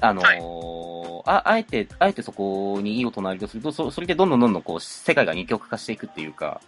[0.00, 6.60] あのーあ、あえて、あえてそこに異を唱えるとすると、そ、それでどんどんどんどんこう、世界が二極化していくっていうか、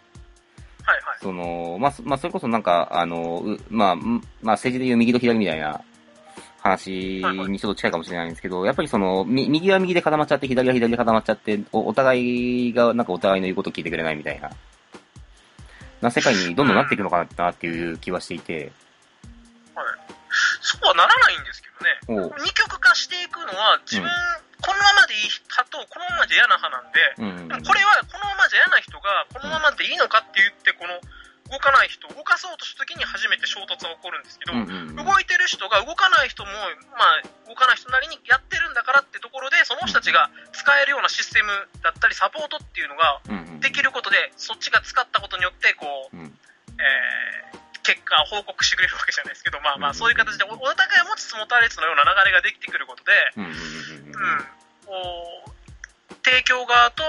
[0.84, 1.18] はいはい。
[1.20, 5.80] その、まあ、そまあ、それこそなんか、あの、うまあ、んまあ、政治でいう右と左みたいな
[6.66, 14.50] 話にちょっと近いかもしれないんですけど、やっぱりその、み右は右で固まっちゃって、左は左で固まっちゃって、おお互いがなんかお互いの言うことを聞いてくれないみたいな、
[16.00, 18.72] な世界にどんどんなっていくのかなっていう気はしていて、
[20.60, 21.68] そうはならないんですけ
[22.10, 22.34] どね。
[22.44, 24.10] 二極化していくのは、自分、
[24.60, 27.48] このままでいい派と、このままで嫌な派なんで、うんうんうん。
[27.48, 31.00] でもこれはこのままじゃ嫌な人が、このままでいいのかって言って、この、
[31.50, 35.06] 動かない人を動かそうとした時に初めて衝突が起こるんですけど、うんうんうん。
[35.06, 36.50] 動いてる人が動かない人も、
[36.96, 41.48] まあ、動かない人なりにやってるんだからってところで、その人たちが使えるようなシステム
[41.82, 43.20] だったり、サポートっていうのが
[43.60, 46.38] できることで、そっちが使ったことによって、こう、うん。
[46.78, 54.10] えー結果を報告してくれるわけじゃないですけど、まあまあ、うんそういう形でお、お互い持ちつ持たれつのような流れができてくることで、うんうんうん。
[54.10, 54.46] うん、
[54.90, 55.54] こ
[56.10, 57.04] う、提供側と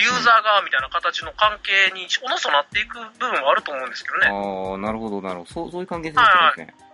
[0.00, 4.26] ユーザー側みたいな形の関係におのずとなっていく部分はあると思うんですけどね。
[4.28, 5.50] ああ、なるほど、なるほど。
[5.50, 6.88] そう、そういう関係性になってますね。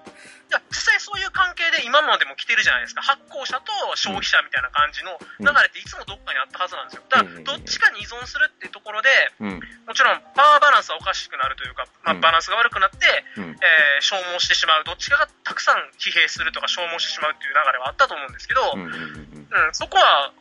[0.51, 3.01] いや、実際そういう関係で今までも来てるじゃないですか。
[3.01, 7.03] 発行者と消費者みたいな感じの流れっていつもどっかにあったはずなんですよ。
[7.09, 9.09] だから、どっちかに依存するっていうところで、
[9.41, 9.61] うん。
[9.89, 13.57] もちろんパワーバランスはおかしくなるというか、まあ、うんバランスが悪くなって、うん。
[13.57, 14.85] えー消耗してしまう。
[14.85, 18.61] どっちかがたくさん疲弊するとか消耗してしまうっていう流れはあったと思うんですけど。
[18.75, 20.33] うん、そこは、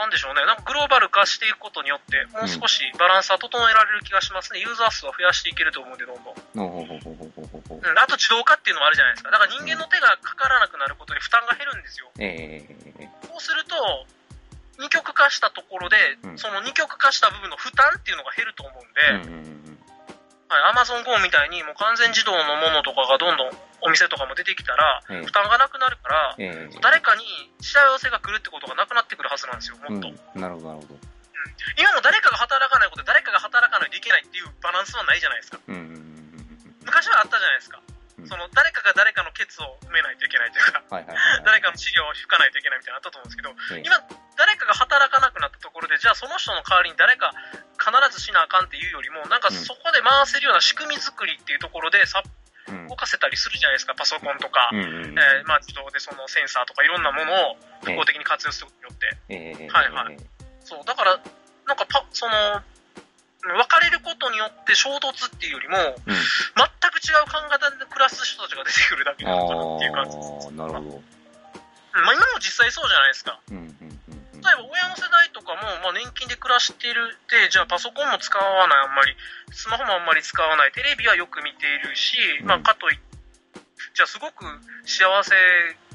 [0.00, 4.60] なんでしょうね、なんかグローバル化していくことによって、もう少しバランスは整えられる気がしますね。
[4.60, 6.68] ユーザー数は増やしていけると思うんで、どんどん。
[6.68, 9.30] ほうん、あと自動化っていうのもあるじゃないですか。
[9.30, 12.08] だから人間の手がかからなくなることで負担が減るんですよ。
[12.18, 12.64] え
[12.98, 13.76] えそうすると、
[14.80, 19.36] 二極化したところで、うんその二極化した部分の負担っていうのが減ると思うんで、うんう
[19.68, 19.69] ん
[20.50, 23.54] うんはい、Amazon Go みたいにもう完全自動のものとかがどんどん
[23.86, 27.22] お店とかも出てきたら、ええ負担がなくなるから、ええ誰かに
[27.62, 30.10] 幸せが来るってことがなくなってくるはずなんですよ、もっと。
[30.10, 30.98] うん、なるほど、なるほど。
[31.78, 35.60] 今も誰かが働かないことで誰かが働かないといけないっていうバランスはないじゃないですか。
[35.68, 36.00] うんうんうん
[36.80, 37.80] 昔はあったじゃないですか。
[38.18, 40.82] うんその誰かが誰かのケツを埋めないといけないというか。
[41.44, 43.96] 誰かの治療を吹かないといけないみたいなのあったと思うんですけど、ええ今、
[44.36, 47.32] 誰かが働かなくなったところで、じゃあその人の代わりに誰か
[47.80, 52.22] 必ずしなあかんっていうよりも、なんかうんそこで回せるような仕組み作りっていうところでさ
[52.68, 57.56] うん動かせたりするじゃないですか、パソコンとか、うんうんえーまあ、自動でそのセンサーとかいろんなものを
[57.88, 59.16] ええ複合的に活用することによって。
[59.28, 60.16] ええはいはい
[60.70, 61.18] そう、だから、
[61.66, 62.62] なんかパ、その、
[63.42, 66.14] 分かれることによって衝突っていうよりも、うん。
[66.14, 66.22] 全
[66.94, 70.50] く違う考え方で暮らす人たちが出てくるだけなのかなっていう感じです。
[70.54, 70.86] なるほど。
[70.86, 71.04] うん
[72.04, 73.40] まあ、今も実際そうじゃないですか。
[73.50, 73.89] うんうん。
[74.40, 79.12] 例えば親の世代とかも、まあ、年金で暮らしてるで、じゃあパソコンも使わない、あんまり、
[79.52, 83.10] スマホもあんまり使わない、テレビはよく見ているし、うんまあ、かといって、
[83.94, 84.44] じゃあすごく
[84.86, 85.34] 幸せ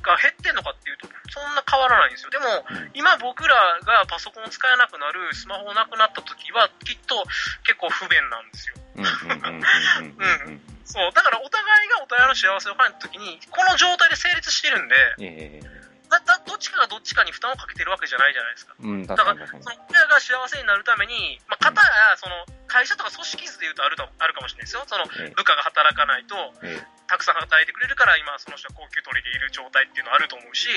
[0.06, 2.30] が減ってんのかっていうと、そんな変わらないんですよ。
[2.30, 7.24] でも、うん今僕らがパソコンを使えなくなる、スマホなくなった時は、きっと
[7.64, 8.76] 結構不便なんですよ。
[8.96, 10.62] うん。
[10.86, 11.12] そう。
[11.12, 18.76] だからお互いがお互いの幸せを感じた時に、この状態で成立してるんで、ええだだどっちかがどっちかに負担をかけてるわけじゃないじゃないですか。
[18.80, 19.48] うん、だから。
[19.48, 24.84] その親が幸せになるために、まあ、方や、その、会社とか組織図で言うとあると、あるかもしれないですよ。
[24.86, 30.68] その、え部下が働かないと、えたくさん働いてくれるから、今、その人は高級取りでいる状態っていうのはあると思うし、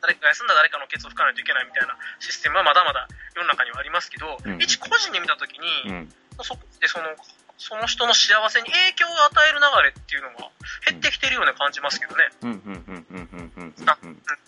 [0.00, 6.12] 誰かが休んだら誰かのケツを吹かないといけないみたいなシステムはまだまだ世の中にはありますけど、うん一個人で見たときに、うん。
[6.42, 7.14] そこってその、
[7.56, 10.50] その人の幸せに影響を与える流れっていうのが
[10.88, 12.24] 減ってきてるような感じますけどね。
[12.42, 13.53] うん、うん、うん、うん、うん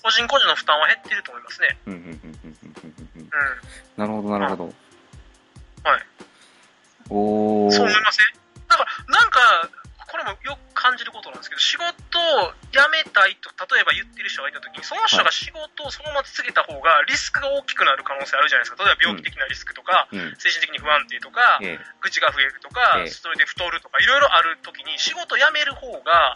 [0.02, 1.78] 個人個人の負担は減っていると思いますね。
[1.86, 2.20] うん、
[3.96, 4.64] なるほど、なるほど。
[4.64, 6.02] はい。
[7.10, 7.70] おー。
[7.70, 8.26] そう思いません
[8.68, 9.70] だから、なんか、
[10.06, 18.82] これもよく感じることなんですけど、仕事を辞めたいと、例えば言ってる人がいたときに、その人が仕事をそのまま続けた方が、リスクが大きくなる可能性あるじゃないですか。
[18.84, 20.34] 例えば病気的なリスクとか、うん。
[20.38, 26.34] 精神的に不安定とか、え愚痴が増えるとかえ、それで太るとか、いろいろあるときに、仕事辞める方が、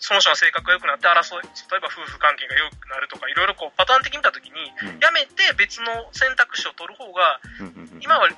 [0.00, 4.86] その人の性格が良くなって争い、例えば夫婦関係が良くなるとか、いろいろこうパターン的に見たときに、え。
[4.88, 5.00] うん。
[5.00, 7.40] 辞めて別の選択肢を取る方が、
[8.00, 8.28] 今は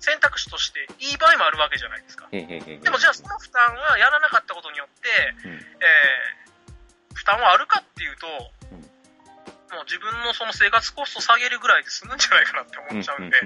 [0.00, 2.26] 選択肢としていい場合もあるわけじゃないですか。
[2.32, 5.08] でもじゃあその負担はやらなかったことによって、
[5.44, 6.48] うん、えー
[7.18, 8.26] 負担はあるかっていうと、
[8.70, 8.78] うん。
[8.78, 13.36] もう自分のその生活コスト下げるぐらいで済むんじゃないかなって思っちゃうんで、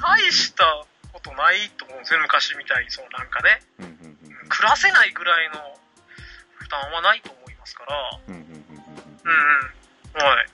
[0.00, 0.64] 大した
[1.12, 3.60] ことないと思うんですよ、昔みたいに、そのなんかね、
[4.48, 5.78] 暮らせないぐらいの
[6.66, 10.46] 負担はないと思いますから、うんうんうんうんうん、はい。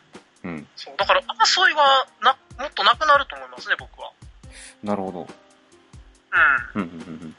[0.44, 4.12] うんうんそう、だから争いはな、もっとなくなると思いますね、僕は。
[4.82, 5.26] なるほど。
[6.74, 6.82] うん。
[6.82, 7.36] うんうんうんうん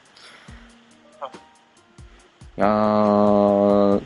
[2.56, 4.02] いやー、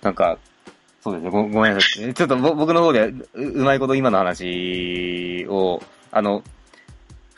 [0.00, 0.38] なんか、
[1.02, 2.14] そうですね、ごごめんなさい。
[2.14, 6.42] ちょっとぼ僕の方でううまいこと今の話を、あの、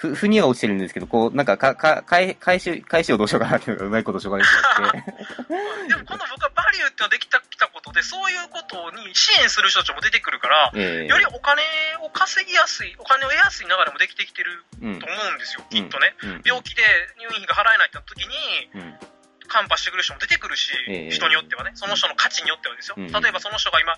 [0.05, 5.13] ふ、ふには落ちてるんですけど、こう、なんか、か、か、返、返し、返しをどうしようかなっていうのがうまいこと紹介できなくて。
[5.89, 11.07] でも今度僕はバリューっていうのができたきたことで、そういうことに支援する人たちも出てくるから、ええ。
[11.07, 11.63] よりお金
[12.03, 16.15] を稼ぎやすい、お金を得やすい流れもできてきてるうんと思うんですよ、きっとね。
[16.23, 16.43] うん。
[16.45, 16.83] 病気で
[17.19, 18.35] 入院費が払えないってなった時に、
[18.75, 18.99] うん。
[19.47, 21.11] カンパしてくる人も出てくるし、ええ。
[21.11, 22.97] 人によってはね、その人の価値によってはですよ。
[22.99, 23.13] うん。
[23.13, 23.97] 例えばその人が今、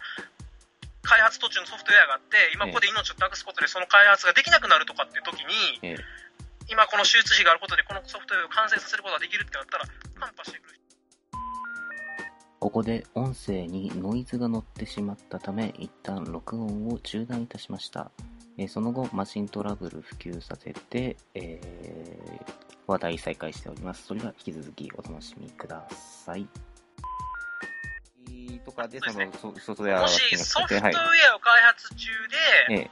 [1.07, 5.97] 開発途中のソフトウェアがあって、今ここで命をなくすことでその開発ができなくなるとかっていう時に、ええ
[6.69, 9.85] 今この手術費があることでこのソフトウェアを完成させることができるってなったら、
[10.19, 10.83] カンパしてくる人。
[12.59, 18.11] ここで音声にノイズが乗ってしまったため、一旦録音を中断いたしました。
[18.59, 24.05] えーその後、マシントラブル普及させて、えー話題再開しております。
[24.07, 26.47] それでは引き続きお楽しみください。
[28.65, 30.95] とかで、その、ソソフトウェアもがしソフトウェはい。
[30.95, 32.37] アを開発中で、
[32.71, 32.77] ええ。
[32.77, 32.89] え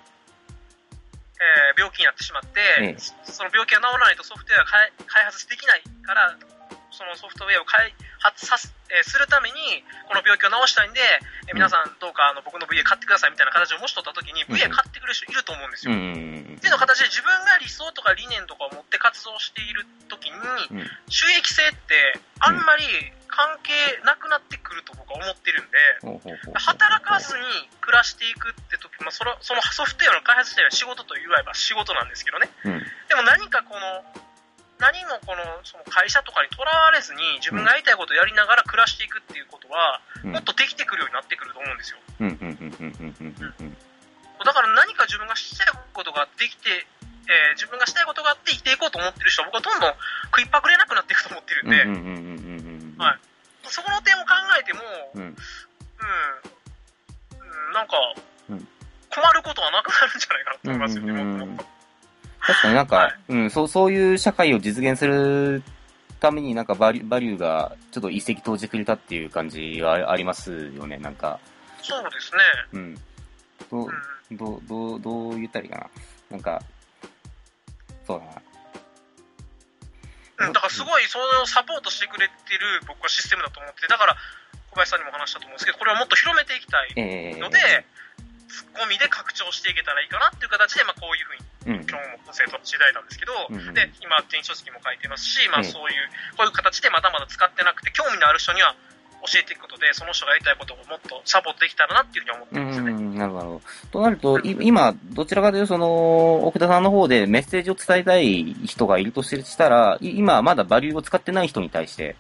[1.77, 2.97] ー病気になってしまって、ええ。
[2.99, 6.39] その病気が治らないとソフトウェア開発できないから、
[6.95, 7.91] そのソフトウェアを開
[8.23, 11.03] 発さす,、えーするために、この病気を治したいんで、
[11.51, 15.99] えー皆さんどうかあの僕の VA 買ってくださいみたいな形をもし取った時に、うん VA 買ってくれる人いると思うんですうんよ。
[15.99, 20.39] うんっていうの形で自分が理想とか理念とかを持って活動している時に、
[21.11, 22.85] 収益性ってあんまり
[23.29, 23.75] 関係
[24.07, 27.43] なくなってくると僕は思ってるんで、働かずに
[27.83, 32.49] 暮らしていくって時、まあ、そのそのソフトウェアの開発自体は仕事といわば仕事なんですけどね。
[32.65, 32.79] うん。
[33.09, 34.05] でも何かこの、
[34.85, 40.33] 何もこのその会社とかにとらわれずに自分がやりたいことをやりながら暮らしていくっていうことは、うん。
[40.37, 41.99] もっとできてくるようになってくると思うんですよ。
[42.21, 42.57] うんうんうんうん
[43.01, 43.77] うんうんうん
[44.45, 49.95] だから何か自分がしたいことができて、えー自分がしたいことがあって生きていこうと思ってる人は僕はどんどん
[50.29, 51.83] 食いっぱぐれなくなっていくと思ってるんで、
[53.69, 54.81] そこの点を考えても、
[55.15, 55.23] うん。
[55.23, 55.37] うん、うん、
[57.73, 57.97] なんか、
[58.51, 58.69] うん。
[59.09, 61.51] 困ることはなくなるんじゃないかなと思いますよね、うんうんうん。
[61.51, 61.55] も。
[61.55, 61.65] っと
[62.47, 65.63] 確かになんか、はいうん、そう、そういう社会を実現する
[66.21, 71.39] ためになんかバリュバリューがちょっと一石投じてくれたっていう感じはありますよね、なんか。
[71.83, 72.41] そうですね。
[72.73, 72.95] うん。
[73.71, 73.89] どう、うん
[74.37, 75.91] どう、どう、どう言ったらいいかな。
[76.31, 76.63] なんか、
[78.07, 78.33] そうだな。
[80.47, 84.17] うん、だからすごいそれをサポートしてくれてる僕はシステムだと思って、だから
[84.71, 87.59] 小林さんにも話したと思うんですけど、これをもっと広めていきたいええので、
[88.55, 91.87] ツッコミで拡張していけたらいいかなっていう形で、まあ、こういうふうにうん。
[91.89, 98.77] 今日も生徒していただいたんですけど、うんで、今、電子書籍も書いてますし、まあええそういう、こういう形でまだまだ使ってなくて、興味のある人には
[99.25, 102.93] 教えていくことで、その人がやりたいことをもっとサポートできたらなっていうふうに思ってうるんですよね。
[102.93, 103.63] ん、なるほど。
[103.91, 112.17] となると、い今、どちらかというと、その、奥田さんの方でメッセージを伝えたい人がいるとしたら、い今、まだバリューを使ってない人に対して、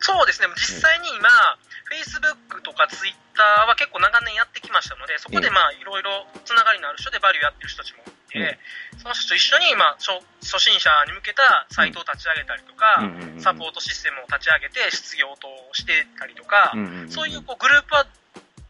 [0.00, 1.28] そうですね、実際に今、
[1.88, 8.56] Facebook とか Twitter は結構長年やってきましたので、そこでまあいろいろつながりのある人でバリューやってる人たちもいて、うん
[8.98, 10.10] その人と一緒に、まあ、初
[10.42, 12.98] 初心者に向けたサイトを立ち上げたりとか、
[13.38, 16.74] サポートシステムを立ち上げて失業等をしてたりとか、
[17.06, 18.10] そういうこうグループは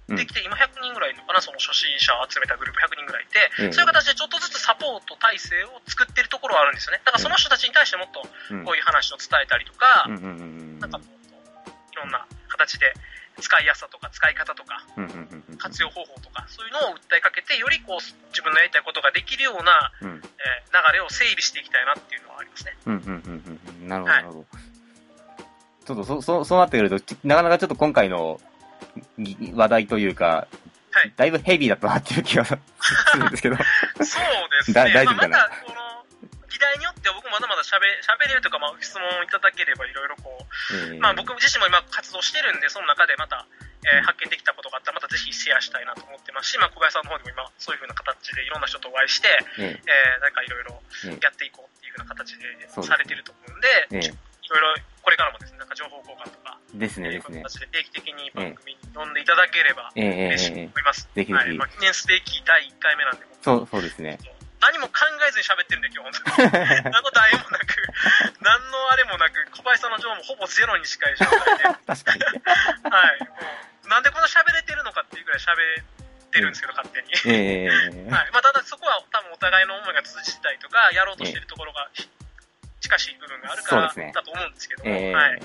[0.09, 7.01] うんできて、今100人ぐらいのかな、その初心者を集めたグループ100人ぐらいいて、ええそういう形でちょっとずつサポート体制を作ってるところはあるんですよね。
[7.05, 8.64] だからその人たちに対してもっとうん。
[8.64, 12.25] こういう話を伝えたりとか、なんかもっといろんな
[12.59, 12.93] 形で、
[13.41, 14.83] 使いやすさとか使い方とか。
[15.59, 18.01] 活用方法とか、そういうのを訴えかけて、よりこう、
[18.31, 20.23] 自分のやりたいことができるような、うん。
[20.39, 22.77] えー流れを整備していきたいなっていうのはありますね。
[22.87, 23.89] うんうんうんうんうん。
[23.89, 24.45] なるほど、なるほど。
[25.87, 28.39] ちょっと、そ、そ、そうなってくると、ちなかなかちょっと今回の
[29.19, 30.47] ぎ話題というか、
[30.91, 32.57] はいだいぶヘビーだったなっていう気がす
[33.17, 33.57] るんですけど。
[34.03, 34.93] そうですだね。
[34.93, 35.51] 大丈夫かな？
[36.59, 43.47] 議題によっては僕まだまだ喋、喋れるとか、まあ、質問いただければいろいろこう、えーまあ僕自身も今活動してるんで、その中でまた、
[43.87, 49.31] えー発見できたことがあったら、またぜひシェアしたいなと思ってますし、まあ小林さんの方でも今、そういう風な形でいろんな人とお会いして、
[49.63, 52.43] ええーなんかいろいろええやっていこうっていう風な形で
[52.83, 57.43] されてると思うんで、ええいろいろこれからもですね、なんか情報交換とか、えですね、えーですね。
[57.43, 61.09] 形で定期的に番組に呼んでいただければ嬉しいとええ思います。
[61.15, 61.57] はい。
[61.57, 64.19] まあ記念すべき第1回目なんで、そう、そうですね。
[64.61, 66.83] 何も考えずに喋ってるんで、今日本当に。
[66.91, 67.79] 何の題もなく、
[68.43, 72.23] 何のあれもなく、小林さんの情報もほぼゼロに近い状態で、 確かに。
[72.91, 73.21] はい。
[73.21, 73.27] も
[73.85, 77.09] う、なんでこんな喋れてるのかっていうぐらい喋ってるんですけど、勝手に。
[77.27, 77.69] ええ
[78.11, 78.31] はい。
[78.33, 81.89] まあ、ただそこは多分お互いの思いが通じてたりとか、やろうとしてるところが
[82.81, 83.83] 近しい部分があるから
[84.13, 85.41] だと思うんですけども、ええはい。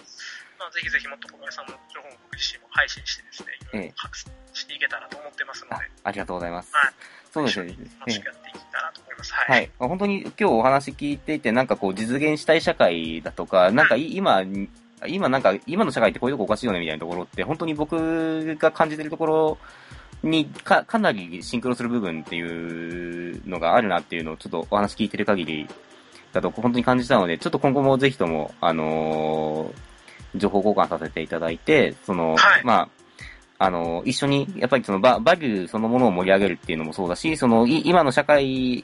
[0.57, 3.93] まあ、ぜひぜひもっと小林さんの情報も僕自身も配信してですね、いろいろ
[4.53, 6.73] していけたらと思ってますのあで、ありがとうございます。
[6.73, 6.93] はい。
[7.33, 9.33] そうですね一緒に楽しくやっていけたらと思います。
[9.33, 9.53] は。
[9.53, 9.69] はいい。
[9.79, 14.43] 本当に今日お話聞いていて、なんかこう実現したい社会だとか、なんかい今、
[15.07, 19.57] 今なんか、今の社会ってこういうとこおかしいよねみたいなところって、本当に僕が感じてるところ
[20.21, 25.67] にか、かなりシンクロする部分っていうのがあるなっていうのをちょっとお話聞いてる限り
[26.33, 29.93] だと本当に感じたので、ちょっと今後もぜひとも、あのー
[30.35, 32.89] 情報交換させていただいて、その、はいまあ、
[33.59, 38.83] あの、一緒に、やっぱりそのババリューそのものを盛り上げるっていうのもそうだし、その、い今の社会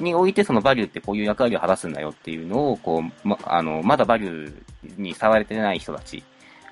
[0.00, 6.22] においてそのバリューってこういう役割を果たすんだよっていうのを、こう、ま、あの、まだバリューに触れてない人たち。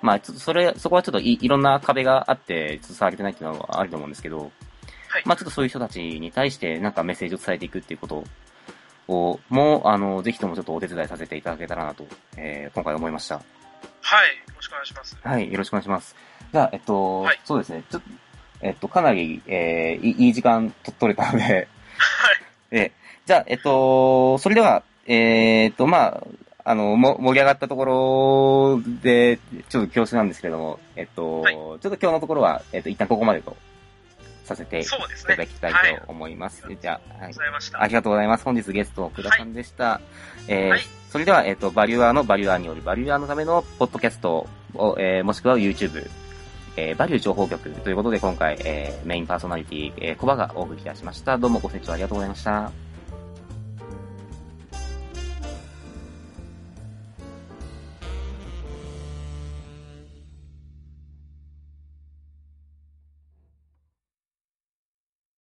[0.03, 4.51] まあ、ちょっとそれ、そこはちょっといいろんな壁があって、ちょっと触れてないっていうのはあると思うんですけど、
[5.09, 5.23] はい。
[5.25, 8.25] まあちょっとそういう人たちに対してなんかメッセージを伝えていくっていうこと
[9.09, 12.07] を、もう、あの、ぜひともちょっとお手伝いさせていただけたらなと、
[12.37, 13.41] えー、今回思いました。
[14.07, 14.29] はい。
[14.29, 15.19] よろしくお願いします。
[15.21, 16.15] はい、よろしくお願いします。
[16.53, 18.09] じゃあ、えっと、はいそうですね、ちょっと、
[18.61, 21.67] えっと、かなり、えー、いい時間と取れたので、はい。
[22.71, 22.93] え
[23.27, 26.23] じゃあ、えっと、それでは、えーっと、まあ、
[26.63, 29.39] あの、も、盛り上がったところで、
[29.69, 33.57] ちょっと恐縮なんですけれども、えっと、はいちょっと今日のところは、えっと、一旦ここまでと
[34.47, 34.85] させてい。
[34.85, 36.63] ただきたはいいと思います。
[36.81, 37.41] じゃあ、はいありがとうご。
[37.43, 37.83] ざいました。
[37.83, 38.45] ありがとうございます。
[38.45, 40.01] 本日ゲスト、奥田さんでした。
[40.49, 46.11] えーはいそれでは、えっ、と、バリュアーのバリュアーによるバリュアーのためのポッドキャストを、えーもしくは YouTube、
[46.77, 51.39] えーバリュー情報局ということで今回、えーメインパーソナリティ、えー、コバがお送りいたしました。
[51.39, 52.86] どうもご清聴ありがとうございました。